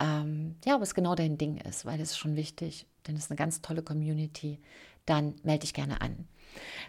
ähm, 0.01 0.57
ja, 0.65 0.75
ob 0.75 0.83
es 0.83 0.95
genau 0.95 1.15
dein 1.15 1.39
Ding 1.39 1.59
ist, 1.59 1.85
weil 1.85 2.01
es 2.01 2.11
ist 2.11 2.19
schon 2.19 2.35
wichtig, 2.35 2.87
denn 3.07 3.15
es 3.15 3.25
ist 3.25 3.31
eine 3.31 3.39
ganz 3.39 3.61
tolle 3.61 3.83
Community, 3.83 4.59
dann 5.07 5.35
melde 5.43 5.61
dich 5.61 5.75
gerne 5.75 6.01
an. 6.01 6.29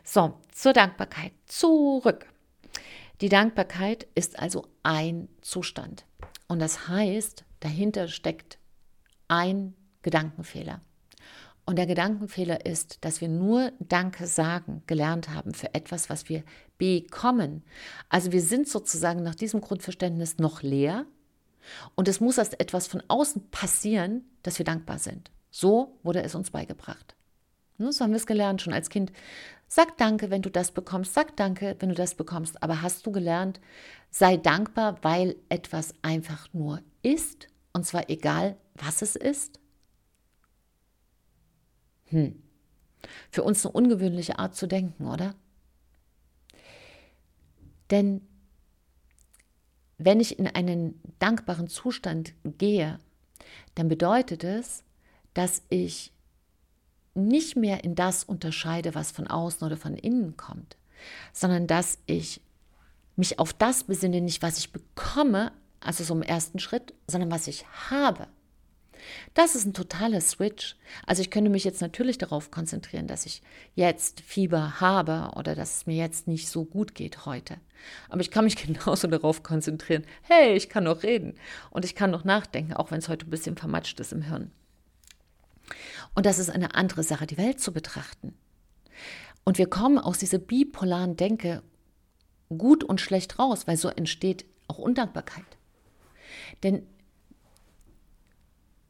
So, 0.04 0.40
zur 0.52 0.74
Dankbarkeit. 0.74 1.32
Zurück. 1.46 2.28
Die 3.22 3.30
Dankbarkeit 3.30 4.08
ist 4.16 4.40
also 4.40 4.68
ein 4.84 5.30
Zustand. 5.42 6.06
Und 6.48 6.60
das 6.60 6.88
heißt, 6.88 7.46
dahinter 7.62 8.08
steckt 8.08 8.60
ein 9.28 9.74
Gedankenfehler. 10.02 10.82
Und 11.66 11.78
der 11.78 11.88
Gedankenfehler 11.88 12.66
ist, 12.66 13.04
dass 13.04 13.22
wir 13.22 13.28
nur 13.28 13.72
Danke 13.80 14.28
sagen 14.28 14.84
gelernt 14.86 15.30
haben 15.30 15.54
für 15.56 15.74
etwas, 15.74 16.12
was 16.12 16.30
wir 16.30 16.44
bekommen. 16.78 17.64
Also 18.10 18.32
wir 18.32 18.42
sind 18.42 18.68
sozusagen 18.68 19.24
nach 19.24 19.34
diesem 19.34 19.62
Grundverständnis 19.62 20.38
noch 20.38 20.62
leer 20.62 21.08
und 21.96 22.08
es 22.08 22.20
muss 22.20 22.38
erst 22.38 22.60
etwas 22.60 22.86
von 22.86 23.02
außen 23.08 23.50
passieren, 23.50 24.26
dass 24.44 24.60
wir 24.60 24.66
dankbar 24.66 25.00
sind. 25.00 25.32
So 25.50 25.98
wurde 26.04 26.22
es 26.22 26.36
uns 26.36 26.52
beigebracht. 26.52 27.16
Ne, 27.78 27.92
so 27.92 28.04
haben 28.04 28.12
wir 28.12 28.18
es 28.18 28.26
gelernt 28.26 28.62
schon 28.62 28.74
als 28.74 28.90
Kind. 28.90 29.12
Sag 29.68 29.98
Danke, 29.98 30.30
wenn 30.30 30.42
du 30.42 30.50
das 30.50 30.72
bekommst. 30.72 31.14
Sag 31.14 31.36
Danke, 31.36 31.76
wenn 31.80 31.90
du 31.90 31.96
das 31.96 32.16
bekommst. 32.16 32.62
Aber 32.64 32.82
hast 32.82 33.06
du 33.06 33.12
gelernt, 33.12 33.60
sei 34.10 34.38
dankbar, 34.38 34.98
weil 35.04 35.36
etwas 35.50 35.94
einfach 36.02 36.48
nur 36.54 36.82
ist. 37.02 37.48
Und 37.74 37.86
zwar 37.86 38.10
egal, 38.10 38.58
was 38.76 39.02
es 39.02 39.16
ist? 39.16 39.60
Hm. 42.06 42.42
Für 43.30 43.44
uns 43.44 43.66
eine 43.66 43.74
ungewöhnliche 43.74 44.40
Art 44.40 44.56
zu 44.56 44.68
denken, 44.68 45.08
oder? 45.08 45.36
Denn 47.92 48.22
wenn 49.98 50.20
ich 50.20 50.40
in 50.40 50.48
einen 50.48 51.02
dankbaren 51.20 51.68
Zustand 51.68 52.34
gehe, 52.44 53.00
dann 53.76 53.88
bedeutet 53.88 54.44
es, 54.44 54.84
dass 55.34 55.64
ich 55.70 56.15
nicht 57.16 57.56
mehr 57.56 57.84
in 57.84 57.96
das 57.96 58.24
unterscheide, 58.24 58.94
was 58.94 59.12
von 59.12 59.28
außen 59.28 59.66
oder 59.66 59.78
von 59.78 59.96
innen 59.96 60.38
kommt, 60.38 60.78
sondern 61.34 61.68
dass 61.68 61.98
ich 62.06 62.42
mich 63.16 63.40
auf 63.40 63.54
das 63.54 63.86
besinne, 63.86 64.22
nicht 64.22 64.42
was 64.42 64.58
ich 64.58 64.72
bekomme, 64.72 65.52
also 65.80 66.04
so 66.04 66.14
im 66.14 66.22
ersten 66.22 66.60
Schritt, 66.60 66.94
sondern 67.08 67.32
was 67.32 67.48
ich 67.48 67.66
habe. 67.90 68.28
Das 69.34 69.56
ist 69.56 69.66
ein 69.66 69.74
totaler 69.74 70.22
Switch. 70.22 70.76
Also 71.06 71.22
ich 71.22 71.30
könnte 71.30 71.50
mich 71.50 71.64
jetzt 71.64 71.82
natürlich 71.82 72.18
darauf 72.18 72.52
konzentrieren, 72.52 73.08
dass 73.08 73.26
ich 73.26 73.42
jetzt 73.76 74.22
Fieber 74.22 74.80
habe 74.82 75.32
oder 75.36 75.56
dass 75.56 75.78
es 75.78 75.86
mir 75.86 75.96
jetzt 75.96 76.28
nicht 76.28 76.50
so 76.50 76.66
gut 76.66 76.96
geht 76.96 77.26
heute. 77.26 77.58
Aber 78.10 78.22
ich 78.22 78.32
kann 78.32 78.46
mich 78.46 78.56
genauso 78.66 79.08
darauf 79.08 79.44
konzentrieren, 79.44 80.06
hey, 80.24 80.56
ich 80.56 80.70
kann 80.70 80.86
noch 80.86 81.04
reden 81.04 81.36
und 81.70 81.86
ich 81.86 81.96
kann 81.96 82.12
noch 82.12 82.24
nachdenken, 82.24 82.74
auch 82.74 82.92
wenn 82.92 83.00
es 83.00 83.10
heute 83.10 83.28
ein 83.28 83.30
bisschen 83.32 83.58
vermatscht 83.58 84.00
ist 84.00 84.14
im 84.14 84.24
Hirn. 84.24 84.52
Und 86.14 86.26
das 86.26 86.40
ist 86.40 86.50
eine 86.50 86.76
andere 86.76 87.04
Sache, 87.04 87.28
die 87.28 87.38
Welt 87.38 87.60
zu 87.60 87.74
betrachten. 87.74 88.38
Und 89.44 89.58
wir 89.58 89.70
kommen 89.70 89.98
aus 89.98 90.18
dieser 90.18 90.40
bipolaren 90.40 91.16
Denke 91.16 91.62
gut 92.50 92.84
und 92.84 93.02
schlecht 93.02 93.38
raus, 93.40 93.68
weil 93.68 93.78
so 93.78 93.90
entsteht 93.90 94.46
auch 94.68 94.78
Undankbarkeit. 94.78 95.46
Denn 96.64 96.86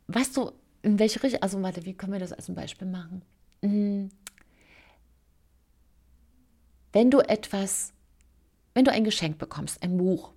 weißt 0.07 0.37
du, 0.37 0.51
in 0.81 0.99
welche 0.99 1.21
Richtung, 1.23 1.41
also 1.41 1.61
warte, 1.61 1.85
wie 1.85 1.93
können 1.93 2.13
wir 2.13 2.19
das 2.19 2.33
als 2.33 2.47
ein 2.47 2.55
Beispiel 2.55 2.87
machen? 2.87 3.23
Hm. 3.61 4.09
Wenn 6.93 7.11
du 7.11 7.19
etwas, 7.19 7.91
wenn 8.73 8.85
du 8.85 8.91
ein 8.91 9.03
Geschenk 9.03 9.37
bekommst, 9.37 9.81
ein 9.83 9.97
Buch, 9.97 10.31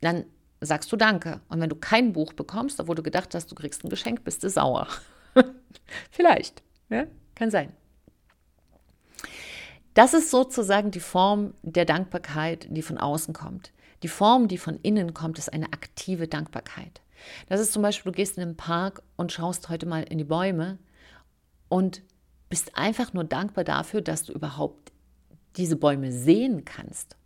dann 0.00 0.24
sagst 0.62 0.90
du 0.92 0.96
Danke. 0.96 1.40
Und 1.48 1.60
wenn 1.60 1.68
du 1.68 1.76
kein 1.76 2.12
Buch 2.12 2.32
bekommst, 2.32 2.80
obwohl 2.80 2.94
du 2.94 3.02
gedacht 3.02 3.34
hast, 3.34 3.50
du 3.50 3.54
kriegst 3.54 3.84
ein 3.84 3.90
Geschenk, 3.90 4.24
bist 4.24 4.42
du 4.42 4.50
sauer. 4.50 4.86
Vielleicht, 6.10 6.62
ja? 6.88 7.06
kann 7.34 7.50
sein. 7.50 7.72
Das 9.94 10.14
ist 10.14 10.30
sozusagen 10.30 10.90
die 10.90 11.00
Form 11.00 11.54
der 11.62 11.84
Dankbarkeit, 11.84 12.66
die 12.70 12.82
von 12.82 12.98
außen 12.98 13.34
kommt. 13.34 13.72
Die 14.02 14.08
Form, 14.08 14.48
die 14.48 14.58
von 14.58 14.78
innen 14.82 15.14
kommt, 15.14 15.38
ist 15.38 15.52
eine 15.52 15.66
aktive 15.66 16.28
Dankbarkeit. 16.28 17.02
Das 17.48 17.60
ist 17.60 17.72
zum 17.72 17.82
Beispiel, 17.82 18.10
du 18.10 18.16
gehst 18.16 18.36
in 18.36 18.44
den 18.44 18.56
Park 18.56 19.02
und 19.16 19.32
schaust 19.32 19.68
heute 19.68 19.86
mal 19.86 20.02
in 20.02 20.18
die 20.18 20.24
Bäume 20.24 20.78
und 21.68 22.02
bist 22.48 22.76
einfach 22.76 23.12
nur 23.12 23.24
dankbar 23.24 23.64
dafür, 23.64 24.00
dass 24.00 24.24
du 24.24 24.32
überhaupt 24.32 24.92
diese 25.56 25.76
Bäume 25.76 26.10
sehen 26.10 26.64
kannst. 26.64 27.16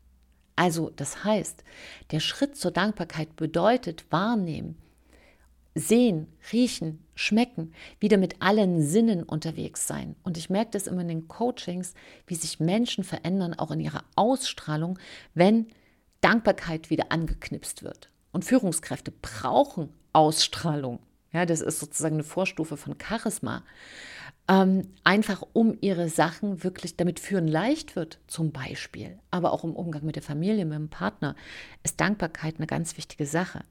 Also 0.57 0.91
das 0.97 1.25
heißt, 1.25 1.63
der 2.11 2.21
Schritt 2.21 2.57
zur 2.57 2.71
Dankbarkeit 2.71 3.37
bedeutet 3.37 4.07
wahrnehmen, 4.11 4.77
sehen, 5.75 6.27
riechen, 6.53 7.05
schmecken, 7.15 7.75
wieder 8.01 8.17
mit 8.17 8.41
allen 8.41 8.83
Sinnen 8.83 9.23
unterwegs 9.23 9.87
sein. 9.87 10.17
Und 10.23 10.39
ich 10.39 10.49
merke 10.49 10.71
das 10.73 10.87
immer 10.87 11.03
in 11.03 11.09
den 11.09 11.29
Coachings, 11.29 11.93
wie 12.27 12.35
sich 12.35 12.59
Menschen 12.59 13.05
verändern, 13.05 13.55
auch 13.55 13.71
in 13.71 13.81
ihrer 13.81 14.05
Ausstrahlung, 14.17 14.99
wenn 15.35 15.67
Dankbarkeit 16.23 16.89
wieder 16.89 17.13
angeknipst 17.13 17.83
wird. 17.83 18.11
Und 18.33 18.47
Führungskräfte 18.47 19.13
brauchen 19.13 19.91
Ausstrahlung. 20.15 20.99
Ja, 21.33 21.45
das 21.45 21.61
ist 21.61 21.79
sozusagen 21.79 22.15
eine 22.17 22.25
Vorstufe 22.25 22.79
von 22.79 22.97
Charisma 22.99 23.63
ähm, 24.49 24.89
einfach 25.03 25.43
um 25.53 25.77
ihre 25.81 26.09
Sachen 26.09 26.63
wirklich, 26.63 26.97
damit 26.97 27.19
führen 27.21 27.49
leicht 27.49 27.97
wird, 27.97 28.19
zum 28.27 28.53
Beispiel, 28.53 29.19
aber 29.31 29.53
auch 29.53 29.65
im 29.65 29.75
Umgang 29.75 30.05
mit 30.05 30.17
der 30.17 30.23
Familie, 30.23 30.65
mit 30.65 30.79
dem 30.79 30.89
Partner, 30.89 31.35
ist 31.83 32.01
Dankbarkeit 32.01 32.57
eine 32.57 32.67
ganz 32.67 32.97
wichtige 32.97 33.27
Sache. 33.27 33.63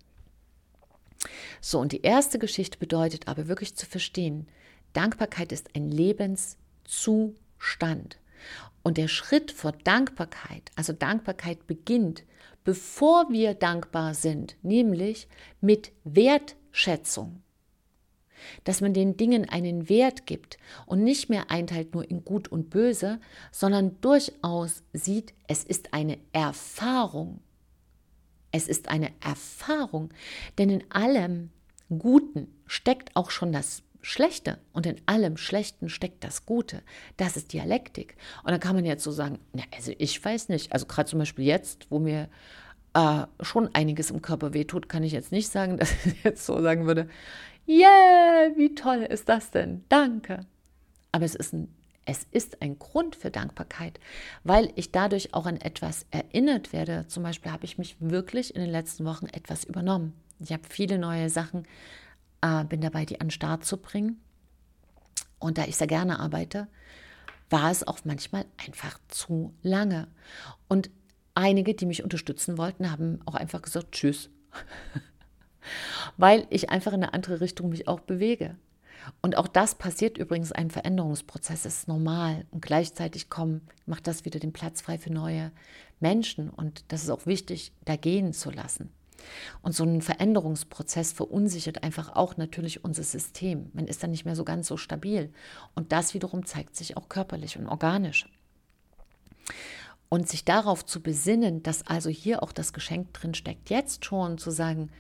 So, 1.62 1.80
und 1.80 1.94
die 1.94 2.02
erste 2.02 2.40
Geschichte 2.40 2.78
bedeutet 2.78 3.28
aber 3.28 3.48
wirklich 3.48 3.76
zu 3.76 3.86
verstehen, 3.86 4.48
Dankbarkeit 4.94 5.52
ist 5.52 5.76
ein 5.76 5.90
Lebenszustand. 5.90 8.20
Und 8.84 8.98
der 8.98 9.08
Schritt 9.08 9.52
vor 9.52 9.72
Dankbarkeit, 9.72 10.72
also 10.76 10.94
Dankbarkeit 10.94 11.66
beginnt, 11.68 12.24
bevor 12.64 13.30
wir 13.30 13.56
dankbar 13.56 14.14
sind, 14.14 14.58
nämlich 14.62 15.28
mit 15.62 15.92
Wertschätzung 16.04 17.42
dass 18.64 18.82
man 18.82 18.94
den 18.94 19.18
Dingen 19.18 19.48
einen 19.50 19.90
Wert 19.90 20.26
gibt 20.26 20.58
und 20.86 21.04
nicht 21.04 21.30
mehr 21.30 21.52
einteilt 21.52 21.94
nur 21.94 22.10
in 22.10 22.26
gut 22.26 22.48
und 22.48 22.70
böse, 22.70 23.20
sondern 23.52 24.00
durchaus 24.02 24.84
sieht, 24.94 25.34
es 25.48 25.64
ist 25.64 25.94
eine 25.94 26.18
Erfahrung. 26.34 27.40
Es 28.52 28.68
ist 28.68 28.88
eine 28.88 29.12
Erfahrung, 29.22 30.14
denn 30.58 30.70
in 30.70 30.84
allem 30.90 31.50
Guten 31.90 32.48
steckt 32.66 33.16
auch 33.16 33.30
schon 33.30 33.52
das 33.52 33.84
Schlechte 34.06 34.60
und 34.72 34.86
in 34.86 35.02
allem 35.08 35.36
Schlechten 35.36 35.90
steckt 35.90 36.24
das 36.24 36.46
Gute. 36.46 36.84
Das 37.18 37.38
ist 37.38 37.54
Dialektik. 37.54 38.16
Und 38.44 38.52
dann 38.52 38.60
kann 38.60 38.76
man 38.76 38.86
jetzt 38.86 39.04
so 39.04 39.12
sagen, 39.12 39.40
na, 39.52 39.64
also 39.76 39.92
ich 39.98 40.24
weiß 40.24 40.50
nicht, 40.50 40.72
also 40.74 40.86
gerade 40.86 41.10
zum 41.10 41.20
Beispiel 41.20 41.46
jetzt, 41.46 41.88
wo 41.90 41.98
mir 41.98 42.30
äh, 42.94 43.26
schon 43.42 43.74
einiges 43.74 44.12
im 44.12 44.22
Körper 44.22 44.54
wehtut, 44.54 44.90
kann 44.90 45.02
ich 45.02 45.12
jetzt 45.12 45.32
nicht 45.32 45.50
sagen, 45.50 45.78
dass 45.80 45.92
ich 46.06 46.24
jetzt 46.24 46.46
so 46.46 46.62
sagen 46.62 46.86
würde, 46.86 47.10
yeah, 47.68 48.52
wie 48.56 48.76
toll 48.76 49.04
ist 49.04 49.30
das 49.30 49.52
denn? 49.52 49.84
Danke. 49.90 50.46
Aber 51.12 51.26
es 51.26 51.36
ist 51.36 51.54
ein 51.54 51.76
es 52.06 52.28
ist 52.32 52.62
ein 52.62 52.78
Grund 52.78 53.16
für 53.16 53.32
Dankbarkeit, 53.32 54.00
weil 54.44 54.72
ich 54.76 54.92
dadurch 54.92 55.34
auch 55.34 55.48
an 55.48 55.58
etwas 55.58 56.06
erinnert 56.12 56.72
werde. 56.72 57.08
Zum 57.08 57.24
Beispiel 57.24 57.52
habe 57.52 57.66
ich 57.66 57.78
mich 57.78 57.98
wirklich 58.00 58.56
in 58.56 58.62
den 58.62 58.70
letzten 58.70 59.06
Wochen 59.06 59.26
etwas 59.26 59.64
übernommen. 59.64 60.14
Ich 60.40 60.52
habe 60.52 60.64
viele 60.70 61.00
neue 61.00 61.30
Sachen, 61.30 61.66
äh, 62.42 62.64
bin 62.66 62.82
dabei, 62.82 63.06
die 63.06 63.20
an 63.20 63.28
den 63.28 63.32
Start 63.32 63.66
zu 63.66 63.78
bringen. 63.78 64.22
Und 65.40 65.58
da 65.58 65.66
ich 65.66 65.78
sehr 65.78 65.88
gerne 65.88 66.20
arbeite, 66.20 66.68
war 67.50 67.72
es 67.72 67.86
auch 67.86 68.00
manchmal 68.04 68.46
einfach 68.58 69.00
zu 69.08 69.54
lange. 69.64 70.08
Und 70.68 70.92
einige, 71.34 71.74
die 71.74 71.86
mich 71.86 72.04
unterstützen 72.04 72.58
wollten, 72.58 72.92
haben 72.92 73.20
auch 73.26 73.36
einfach 73.36 73.62
gesagt, 73.62 73.94
tschüss. 73.94 74.30
weil 76.18 76.48
ich 76.50 76.70
einfach 76.70 76.94
in 76.94 77.04
eine 77.04 77.14
andere 77.14 77.42
Richtung 77.42 77.70
mich 77.70 77.88
auch 77.88 78.00
bewege. 78.00 78.56
Und 79.22 79.38
auch 79.38 79.48
das 79.48 79.76
passiert 79.76 80.18
übrigens, 80.18 80.52
ein 80.52 80.72
Veränderungsprozess 80.72 81.66
ist 81.66 81.88
normal. 81.88 82.46
Und 82.52 82.62
gleichzeitig 82.62 83.30
kommen, 83.30 83.62
macht 83.86 84.08
das 84.08 84.26
wieder 84.26 84.40
den 84.40 84.54
Platz 84.54 84.82
frei 84.82 84.98
für 84.98 85.14
neue 85.14 85.52
Menschen. 86.00 86.50
Und 86.50 86.86
das 86.90 87.04
ist 87.04 87.10
auch 87.10 87.26
wichtig, 87.26 87.72
da 87.86 87.96
gehen 87.96 88.34
zu 88.34 88.52
lassen. 88.52 88.92
Und 89.62 89.74
so 89.74 89.84
ein 89.84 90.02
Veränderungsprozess 90.02 91.12
verunsichert 91.12 91.84
einfach 91.84 92.16
auch 92.16 92.38
natürlich 92.38 92.84
unser 92.84 93.04
System. 93.04 93.70
Man 93.74 93.88
ist 93.88 94.04
dann 94.04 94.12
nicht 94.12 94.26
mehr 94.26 94.36
so 94.36 94.44
ganz 94.44 94.68
so 94.68 94.78
stabil. 94.78 95.32
Und 95.74 95.92
das 95.92 96.14
wiederum 96.14 96.46
zeigt 96.46 96.76
sich 96.76 96.98
auch 96.98 97.10
körperlich 97.10 97.58
und 97.58 97.68
organisch. 97.68 98.28
Und 100.10 100.30
sich 100.30 100.46
darauf 100.46 100.86
zu 100.86 101.02
besinnen, 101.02 101.64
dass 101.64 101.86
also 101.88 102.10
hier 102.10 102.44
auch 102.44 102.52
das 102.52 102.74
Geschenk 102.74 103.14
drin 103.14 103.34
steckt, 103.34 103.70
jetzt 103.70 104.06
schon 104.06 104.38
zu 104.38 104.52
sagen, 104.52 104.92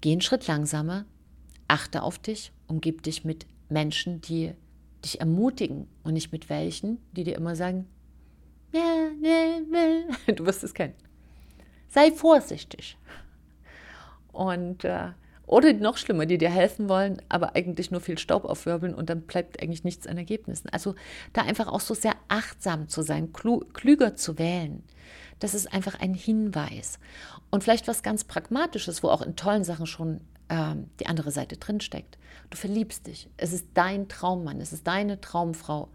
geh 0.00 0.12
einen 0.12 0.20
Schritt 0.20 0.46
langsamer, 0.46 1.04
achte 1.68 2.02
auf 2.02 2.18
dich, 2.18 2.52
umgib 2.66 3.02
dich 3.02 3.24
mit 3.24 3.46
Menschen, 3.68 4.20
die 4.20 4.52
dich 5.04 5.20
ermutigen 5.20 5.86
und 6.02 6.14
nicht 6.14 6.32
mit 6.32 6.48
welchen, 6.50 6.98
die 7.12 7.24
dir 7.24 7.36
immer 7.36 7.56
sagen, 7.56 7.86
ja, 8.72 9.08
ja, 9.20 9.60
ja. 9.72 10.32
du 10.34 10.46
wirst 10.46 10.62
es 10.62 10.74
kennen. 10.74 10.94
Sei 11.88 12.12
vorsichtig. 12.12 12.96
Und 14.32 14.84
äh, 14.84 15.08
oder 15.50 15.72
noch 15.72 15.96
schlimmer, 15.96 16.26
die 16.26 16.38
dir 16.38 16.50
helfen 16.50 16.88
wollen, 16.88 17.20
aber 17.28 17.56
eigentlich 17.56 17.90
nur 17.90 18.00
viel 18.00 18.18
Staub 18.18 18.44
aufwirbeln 18.44 18.94
und 18.94 19.10
dann 19.10 19.22
bleibt 19.22 19.60
eigentlich 19.60 19.82
nichts 19.82 20.06
an 20.06 20.16
Ergebnissen. 20.16 20.68
Also 20.70 20.94
da 21.32 21.42
einfach 21.42 21.66
auch 21.66 21.80
so 21.80 21.92
sehr 21.92 22.14
achtsam 22.28 22.88
zu 22.88 23.02
sein, 23.02 23.32
klüger 23.32 24.14
zu 24.14 24.38
wählen. 24.38 24.84
Das 25.40 25.54
ist 25.54 25.72
einfach 25.72 25.98
ein 25.98 26.14
Hinweis. 26.14 26.98
Und 27.50 27.64
vielleicht 27.64 27.88
was 27.88 28.02
ganz 28.02 28.24
Pragmatisches, 28.24 29.02
wo 29.02 29.08
auch 29.08 29.22
in 29.22 29.36
tollen 29.36 29.64
Sachen 29.64 29.86
schon 29.86 30.20
ähm, 30.48 30.90
die 31.00 31.06
andere 31.06 31.30
Seite 31.30 31.56
drinsteckt. 31.56 32.18
Du 32.50 32.56
verliebst 32.56 33.06
dich. 33.06 33.28
Es 33.36 33.52
ist 33.52 33.66
dein 33.74 34.08
Traummann, 34.08 34.60
es 34.60 34.72
ist 34.72 34.86
deine 34.86 35.20
Traumfrau. 35.20 35.88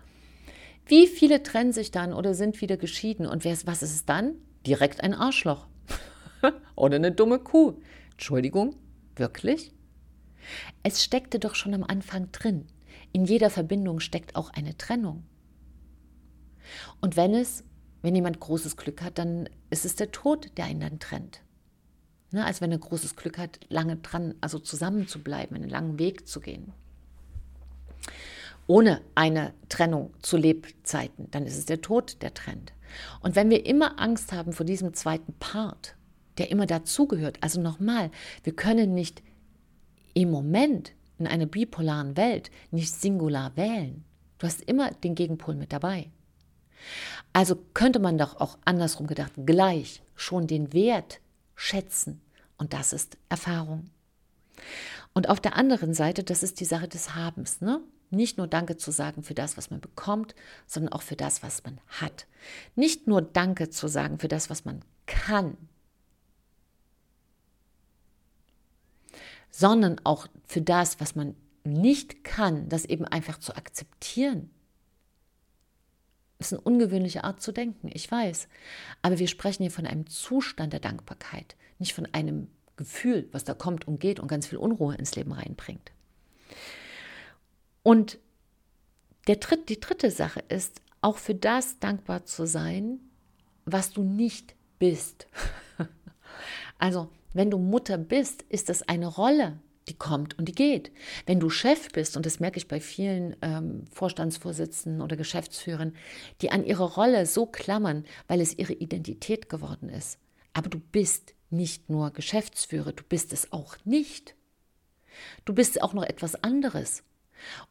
Wie 0.88 1.08
viele 1.08 1.42
trennen 1.42 1.72
sich 1.72 1.92
dann 1.92 2.14
oder 2.14 2.34
sind 2.34 2.62
wieder 2.62 2.78
geschieden? 2.78 3.26
Und 3.26 3.44
wer 3.44 3.56
was 3.66 3.82
ist 3.82 3.94
es 3.94 4.06
dann? 4.06 4.36
Direkt 4.66 5.02
ein 5.02 5.14
Arschloch. 5.14 5.68
oder 6.76 6.96
eine 6.96 7.12
dumme 7.12 7.40
Kuh. 7.40 7.74
Entschuldigung, 8.12 8.76
wirklich? 9.16 9.74
Es 10.84 11.04
steckte 11.04 11.40
doch 11.40 11.56
schon 11.56 11.74
am 11.74 11.84
Anfang 11.84 12.32
drin. 12.32 12.68
In 13.12 13.26
jeder 13.26 13.50
Verbindung 13.50 14.00
steckt 14.00 14.36
auch 14.36 14.52
eine 14.52 14.78
Trennung. 14.78 15.24
Und 17.02 17.16
wenn 17.16 17.34
es, 17.34 17.64
wenn 18.06 18.16
jemand 18.16 18.40
großes 18.40 18.78
Glück 18.78 19.02
hat, 19.02 19.18
dann 19.18 19.50
ist 19.70 19.84
es 19.84 19.96
der 19.96 20.12
Tod, 20.12 20.52
der 20.58 20.68
ihn 20.68 20.80
dann 20.80 21.00
trennt. 21.00 21.42
Ne, 22.32 22.46
als 22.46 22.62
wenn 22.62 22.72
er 22.72 22.78
großes 22.78 23.16
Glück 23.16 23.38
hat, 23.38 23.60
lange 23.70 23.98
dran, 23.98 24.36
also 24.42 24.60
zusammen 24.60 25.08
zu 25.08 25.24
bleiben, 25.24 25.56
einen 25.56 25.70
langen 25.70 26.00
Weg 26.00 26.28
zu 26.28 26.40
gehen. 26.40 26.74
Ohne 28.68 29.02
eine 29.14 29.54
Trennung 29.70 30.14
zu 30.22 30.38
Lebzeiten, 30.38 31.30
dann 31.32 31.46
ist 31.46 31.58
es 31.58 31.66
der 31.66 31.82
Tod, 31.82 32.22
der 32.22 32.34
trennt. 32.34 32.74
Und 33.22 33.36
wenn 33.36 33.50
wir 33.50 33.66
immer 33.66 34.00
Angst 34.00 34.34
haben 34.34 34.54
vor 34.54 34.66
diesem 34.66 34.94
zweiten 34.94 35.34
Part, 35.34 35.96
der 36.38 36.52
immer 36.52 36.66
dazugehört, 36.66 37.38
also 37.42 37.62
nochmal, 37.62 38.12
wir 38.44 38.56
können 38.56 38.94
nicht 38.94 39.24
im 40.14 40.32
Moment 40.32 40.94
in 41.18 41.28
einer 41.28 41.46
bipolaren 41.46 42.18
Welt 42.18 42.52
nicht 42.72 42.94
singular 42.94 43.56
wählen. 43.56 44.04
Du 44.38 44.48
hast 44.48 44.62
immer 44.62 44.92
den 44.92 45.16
Gegenpol 45.16 45.56
mit 45.56 45.72
dabei. 45.72 46.12
Also 47.36 47.58
könnte 47.74 48.00
man 48.00 48.18
doch 48.18 48.40
auch 48.40 48.58
andersrum 48.64 49.08
gedacht 49.08 49.34
gleich 49.46 50.02
schon 50.16 50.48
den 50.48 50.72
Wert 50.72 51.20
schätzen 51.54 52.22
und 52.58 52.72
das 52.72 52.94
ist 52.94 53.18
Erfahrung. 53.28 53.90
Und 55.12 55.28
auf 55.28 55.42
der 55.42 55.58
anderen 55.58 55.94
Seite, 55.94 56.24
das 56.24 56.44
ist 56.44 56.62
die 56.62 56.66
Sache 56.66 56.88
des 56.88 57.14
Habens. 57.14 57.60
Ne? 57.60 57.82
Nicht 58.10 58.38
nur 58.38 58.48
Danke 58.48 58.78
zu 58.78 58.90
sagen 58.90 59.22
für 59.22 59.34
das, 59.34 59.58
was 59.58 59.70
man 59.70 59.82
bekommt, 59.82 60.34
sondern 60.66 60.94
auch 60.94 61.02
für 61.02 61.18
das, 61.18 61.44
was 61.44 61.62
man 61.66 61.82
hat. 61.90 62.26
Nicht 62.74 63.06
nur 63.06 63.22
Danke 63.22 63.70
zu 63.70 63.90
sagen 63.90 64.18
für 64.18 64.30
das, 64.30 64.50
was 64.50 64.64
man 64.64 64.86
kann, 65.06 65.58
sondern 69.52 70.00
auch 70.06 70.28
für 70.46 70.62
das, 70.62 71.02
was 71.02 71.16
man 71.16 71.36
nicht 71.66 72.24
kann, 72.24 72.70
das 72.70 72.86
eben 72.86 73.04
einfach 73.04 73.40
zu 73.40 73.58
akzeptieren. 73.58 74.52
Ist 76.46 76.54
eine 76.54 76.62
ungewöhnliche 76.62 77.24
Art 77.24 77.42
zu 77.42 77.52
denken, 77.52 77.90
ich 77.94 78.10
weiß. 78.10 78.48
Aber 79.02 79.20
wir 79.20 79.28
sprechen 79.28 79.64
hier 79.64 79.72
von 79.72 79.86
einem 79.86 80.08
Zustand 80.08 80.74
der 80.74 80.80
Dankbarkeit 80.80 81.56
nicht 81.80 81.94
von 81.94 82.08
einem 82.14 82.48
Gefühl, 82.78 83.28
was 83.32 83.44
da 83.44 83.54
kommt 83.54 83.88
und 83.88 84.00
geht 84.00 84.20
und 84.20 84.28
ganz 84.28 84.48
viel 84.48 84.58
Unruhe 84.58 84.96
ins 84.96 85.16
Leben 85.16 85.32
reinbringt. 85.32 85.92
Und 87.84 88.20
der 89.28 89.38
dritt, 89.38 89.70
die 89.70 89.80
dritte 89.80 90.12
Sache 90.12 90.44
ist, 90.50 90.82
auch 91.02 91.18
für 91.18 91.36
das 91.36 91.80
dankbar 91.80 92.26
zu 92.26 92.48
sein, 92.48 93.00
was 93.66 93.92
du 93.92 94.04
nicht 94.04 94.56
bist. 94.80 95.28
also, 96.80 97.10
wenn 97.34 97.52
du 97.52 97.58
Mutter 97.58 97.98
bist, 97.98 98.44
ist 98.44 98.70
das 98.70 98.84
eine 98.84 99.08
Rolle, 99.08 99.60
die 99.88 99.94
kommt 99.94 100.38
und 100.38 100.46
die 100.46 100.54
geht. 100.54 100.92
Wenn 101.26 101.40
du 101.40 101.50
Chef 101.50 101.92
bist, 101.92 102.18
und 102.18 102.26
das 102.26 102.40
merke 102.40 102.58
ich 102.58 102.68
bei 102.68 102.80
vielen 102.80 103.36
ähm, 103.42 103.86
Vorstandsvorsitzenden 103.92 105.02
oder 105.02 105.16
Geschäftsführern, 105.16 105.94
die 106.42 106.52
an 106.52 106.64
ihre 106.64 106.84
Rolle 106.84 107.26
so 107.26 107.46
klammern, 107.46 108.06
weil 108.28 108.42
es 108.42 108.58
ihre 108.58 108.74
Identität 108.74 109.50
geworden 109.50 109.90
ist. 109.90 110.20
Aber 110.54 110.70
du 110.70 110.80
bist 110.80 111.34
nicht 111.50 111.90
nur 111.90 112.12
Geschäftsführer, 112.12 112.94
du 112.94 113.04
bist 113.04 113.34
es 113.34 113.52
auch 113.52 113.78
nicht. 113.84 114.36
Du 115.46 115.54
bist 115.54 115.82
auch 115.82 115.94
noch 115.94 116.04
etwas 116.04 116.44
anderes. 116.44 117.04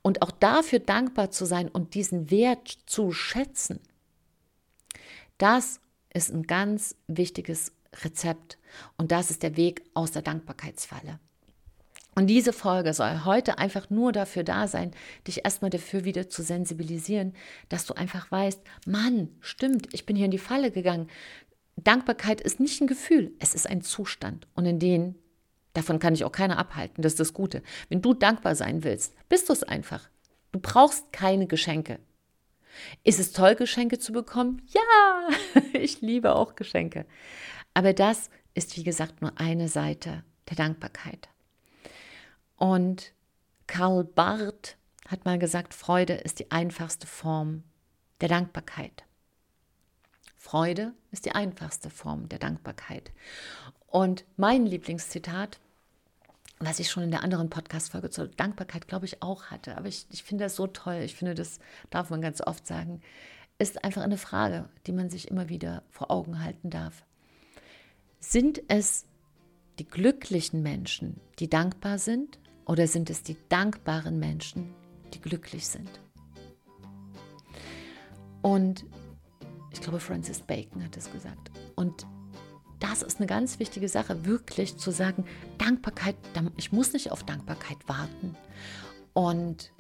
Und 0.03 0.23
auch 0.23 0.31
dafür 0.31 0.79
dankbar 0.79 1.31
zu 1.31 1.47
sein 1.47 1.69
und 1.69 1.95
diesen 1.95 2.31
Wert 2.31 2.79
zu 2.87 3.13
schätzen, 3.13 3.81
das 5.39 5.81
ist 6.13 6.33
ein 6.33 6.45
ganz 6.45 6.97
wichtiges 7.09 7.73
Rezept. 8.05 8.59
Und 8.97 9.11
das 9.11 9.31
ist 9.31 9.43
der 9.43 9.57
Weg 9.57 9.83
aus 9.95 10.13
der 10.13 10.23
Dankbarkeitsfalle. 10.23 11.19
Und 12.15 12.29
diese 12.29 12.53
Folge 12.53 12.95
soll 12.95 13.25
heute 13.25 13.59
einfach 13.59 13.91
nur 13.91 14.13
dafür 14.13 14.45
da 14.45 14.69
sein, 14.69 14.93
dich 15.27 15.45
erstmal 15.45 15.71
dafür 15.71 16.05
wieder 16.05 16.29
zu 16.29 16.43
sensibilisieren, 16.43 17.35
dass 17.69 17.87
du 17.87 17.95
einfach 17.95 18.31
weißt, 18.31 18.61
Mann, 18.87 19.31
stimmt, 19.41 19.93
ich 19.93 20.07
bin 20.07 20.17
hier 20.17 20.27
in 20.27 20.31
die 20.31 20.39
Falle 20.39 20.71
gegangen. 20.71 21.09
Dankbarkeit 21.77 22.41
ist 22.41 22.61
nicht 22.61 22.81
ein 22.81 22.87
Gefühl, 22.87 23.33
es 23.41 23.55
ist 23.55 23.69
ein 23.69 23.83
Zustand. 23.83 24.47
Und 24.55 24.67
in 24.67 24.79
den, 24.79 25.17
davon 25.73 25.99
kann 25.99 26.15
ich 26.15 26.25
auch 26.25 26.33
keiner 26.33 26.59
abhalten, 26.59 27.03
das 27.03 27.15
ist 27.15 27.21
das 27.21 27.33
Gute. 27.33 27.63
Wenn 27.89 28.01
du 28.01 28.15
dankbar 28.15 28.55
sein 28.55 28.85
willst, 28.85 29.15
bist 29.29 29.49
du 29.49 29.53
es 29.53 29.65
einfach. 29.65 30.09
Du 30.53 30.61
brauchst 30.61 31.13
keine 31.13 31.49
Geschenke. 31.49 31.99
Ist 33.03 33.21
es 33.21 33.33
toll, 33.33 33.57
Geschenke 33.57 33.99
zu 33.99 34.13
bekommen? 34.13 34.63
Ja, 34.69 35.29
ich 35.73 36.01
liebe 36.01 36.35
auch 36.35 36.55
Geschenke. 36.55 37.07
Aber 37.73 37.93
das 37.93 38.31
ist, 38.55 38.77
wie 38.77 38.85
gesagt, 38.85 39.21
nur 39.21 39.33
eine 39.41 39.69
Seite 39.69 40.23
der 40.49 40.57
Dankbarkeit. 40.57 41.29
Und 42.57 43.13
Karl 43.67 44.05
Barth 44.05 44.77
hat 45.09 45.25
mal 45.25 45.39
gesagt, 45.39 45.75
Freude 45.75 46.15
ist 46.15 46.39
die 46.39 46.51
einfachste 46.51 47.07
Form 47.07 47.65
der 48.21 48.29
Dankbarkeit. 48.29 49.05
Freude 50.37 50.93
ist 51.11 51.25
die 51.25 51.33
einfachste 51.33 51.91
Form 51.91 52.29
der 52.29 52.39
Dankbarkeit. 52.39 53.13
Und 53.87 54.25
mein 54.37 54.67
Lieblingszitat, 54.67 55.59
was 56.59 56.79
ich 56.79 56.91
schon 56.91 57.03
in 57.03 57.11
der 57.11 57.23
anderen 57.23 57.51
Podcast-Folge 57.51 58.11
zur 58.11 58.29
Dankbarkeit, 58.29 58.87
glaube 58.87 59.07
ich, 59.07 59.23
auch 59.23 59.45
hatte, 59.47 59.77
aber 59.77 59.89
ich, 59.89 60.07
ich 60.11 60.23
finde 60.23 60.45
das 60.45 60.57
so 60.57 60.67
toll, 60.67 61.01
ich 61.03 61.15
finde, 61.15 61.35
das 61.35 61.59
darf 61.91 62.11
man 62.11 62.21
ganz 62.21 62.41
oft 62.41 62.67
sagen, 62.67 63.01
ist 63.59 63.85
einfach 63.85 64.03
eine 64.03 64.19
Frage, 64.19 64.69
die 64.87 64.93
man 64.93 65.11
sich 65.11 65.29
immer 65.29 65.49
wieder 65.49 65.83
vor 65.91 66.11
Augen 66.11 66.43
halten 66.43 66.71
darf. 66.71 67.05
Sind 68.21 68.63
es 68.69 69.07
die 69.79 69.87
glücklichen 69.87 70.63
Menschen, 70.63 71.21
die 71.39 71.49
dankbar 71.49 71.99
sind, 71.99 72.39
oder 72.67 72.87
sind 72.87 73.11
es 73.11 73.23
die 73.23 73.37
dankbaren 73.49 74.19
Menschen, 74.19 74.75
die 75.13 75.21
glücklich 75.21 75.67
sind? 75.67 75.89
Und 78.43 78.85
ich 79.73 79.81
glaube, 79.81 80.01
Francis 80.01 80.41
Bacon 80.41 80.85
hat 80.85 80.97
es 80.97 81.11
gesagt. 81.11 81.51
Und 81.75 82.07
das 82.79 83.03
ist 83.03 83.19
eine 83.19 83.27
ganz 83.27 83.59
wichtige 83.59 83.89
Sache, 83.89 84.27
wirklich 84.27 84.77
zu 84.77 84.91
sagen, 84.91 85.25
Dankbarkeit, 85.59 86.17
ich 86.57 86.73
muss 86.73 86.93
nicht 86.93 87.11
auf 87.11 87.25
Dankbarkeit 87.25 87.79
warten. 87.87 88.37
Und 89.15 89.73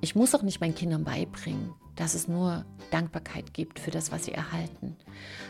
ich 0.00 0.16
muss 0.16 0.34
auch 0.34 0.42
nicht 0.42 0.60
meinen 0.60 0.74
Kindern 0.74 1.04
beibringen, 1.04 1.72
dass 1.94 2.14
es 2.14 2.26
nur 2.26 2.64
Dankbarkeit 2.90 3.54
gibt 3.54 3.78
für 3.78 3.90
das, 3.90 4.10
was 4.10 4.24
sie 4.24 4.32
erhalten, 4.32 4.96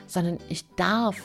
sondern 0.06 0.38
ich 0.48 0.66
darf, 0.76 1.16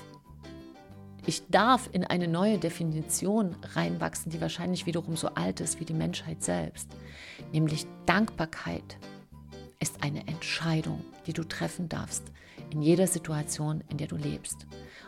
ich 1.27 1.45
darf 1.49 1.89
in 1.91 2.05
eine 2.05 2.27
neue 2.27 2.57
Definition 2.57 3.55
reinwachsen, 3.73 4.31
die 4.31 4.39
wahrscheinlich 4.39 4.85
wiederum 4.85 5.17
so 5.17 5.27
alt 5.27 5.59
ist 5.59 5.79
wie 5.79 5.85
die 5.85 5.93
Menschheit 5.93 6.41
selbst, 6.41 6.89
nämlich 7.51 7.85
Dankbarkeit 8.05 8.97
ist 9.79 10.03
eine 10.03 10.25
Entscheidung, 10.27 11.03
die 11.27 11.33
du 11.33 11.43
treffen 11.43 11.89
darfst 11.89 12.23
in 12.71 12.81
jeder 12.81 13.07
Situation, 13.07 13.83
in 13.89 13.97
der 13.97 14.07
du 14.07 14.15
lebst. 14.15 14.65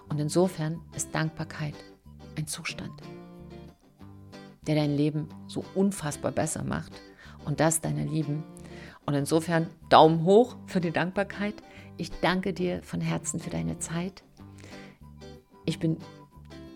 Und 0.09 0.19
insofern 0.19 0.81
ist 0.95 1.15
Dankbarkeit 1.15 1.73
ein 2.37 2.47
Zustand, 2.47 2.91
der 4.67 4.75
dein 4.75 4.95
Leben 4.95 5.29
so 5.47 5.63
unfassbar 5.73 6.31
besser 6.31 6.63
macht. 6.63 6.91
Und 7.45 7.61
das, 7.61 7.79
deine 7.79 8.03
Lieben. 8.03 8.43
Und 9.05 9.13
insofern 9.13 9.67
Daumen 9.89 10.25
hoch 10.25 10.57
für 10.67 10.81
die 10.81 10.91
Dankbarkeit. 10.91 11.55
Ich 11.97 12.11
danke 12.19 12.53
dir 12.53 12.83
von 12.83 13.01
Herzen 13.01 13.39
für 13.39 13.49
deine 13.49 13.79
Zeit. 13.79 14.23
Ich 15.69 15.77
bin 15.77 15.97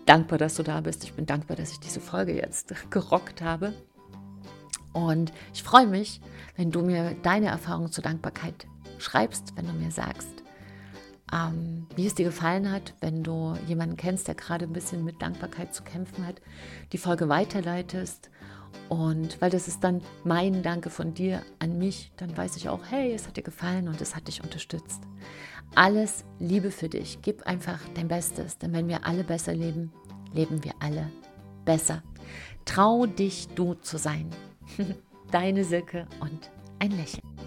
dankbar, 0.06 0.38
dass 0.38 0.54
du 0.54 0.62
da 0.62 0.80
bist. 0.80 1.02
Ich 1.02 1.14
bin 1.14 1.26
dankbar, 1.26 1.56
dass 1.56 1.72
ich 1.72 1.80
diese 1.80 1.98
Folge 1.98 2.32
jetzt 2.32 2.72
gerockt 2.90 3.42
habe. 3.42 3.74
Und 4.92 5.32
ich 5.52 5.64
freue 5.64 5.88
mich, 5.88 6.20
wenn 6.56 6.70
du 6.70 6.80
mir 6.80 7.16
deine 7.24 7.48
Erfahrung 7.48 7.90
zur 7.90 8.04
Dankbarkeit 8.04 8.68
schreibst, 8.98 9.56
wenn 9.56 9.66
du 9.66 9.72
mir 9.72 9.90
sagst, 9.90 10.44
ähm, 11.32 11.88
wie 11.96 12.06
es 12.06 12.14
dir 12.14 12.26
gefallen 12.26 12.70
hat, 12.70 12.94
wenn 13.00 13.24
du 13.24 13.56
jemanden 13.66 13.96
kennst, 13.96 14.28
der 14.28 14.36
gerade 14.36 14.66
ein 14.66 14.72
bisschen 14.72 15.04
mit 15.04 15.20
Dankbarkeit 15.20 15.74
zu 15.74 15.82
kämpfen 15.82 16.24
hat, 16.24 16.40
die 16.92 16.98
Folge 16.98 17.28
weiterleitest. 17.28 18.30
Und 18.88 19.40
weil 19.40 19.50
das 19.50 19.66
ist 19.66 19.82
dann 19.82 20.02
mein 20.22 20.62
Danke 20.62 20.90
von 20.90 21.14
dir 21.14 21.42
an 21.58 21.78
mich, 21.78 22.12
dann 22.16 22.36
weiß 22.36 22.56
ich 22.56 22.68
auch, 22.68 22.82
hey, 22.90 23.12
es 23.12 23.26
hat 23.26 23.36
dir 23.36 23.42
gefallen 23.42 23.88
und 23.88 24.00
es 24.00 24.14
hat 24.14 24.28
dich 24.28 24.44
unterstützt. 24.44 25.02
Alles 25.76 26.24
Liebe 26.38 26.70
für 26.70 26.88
dich. 26.88 27.18
Gib 27.22 27.42
einfach 27.46 27.80
dein 27.94 28.06
Bestes, 28.06 28.58
denn 28.58 28.72
wenn 28.72 28.86
wir 28.86 29.06
alle 29.06 29.24
besser 29.24 29.54
leben, 29.54 29.92
leben 30.32 30.62
wir 30.62 30.72
alle 30.78 31.10
besser. 31.64 32.02
Trau 32.64 33.06
dich, 33.06 33.48
du 33.56 33.74
zu 33.74 33.98
sein. 33.98 34.30
Deine 35.32 35.64
Silke 35.64 36.06
und 36.20 36.50
ein 36.78 36.92
Lächeln. 36.92 37.43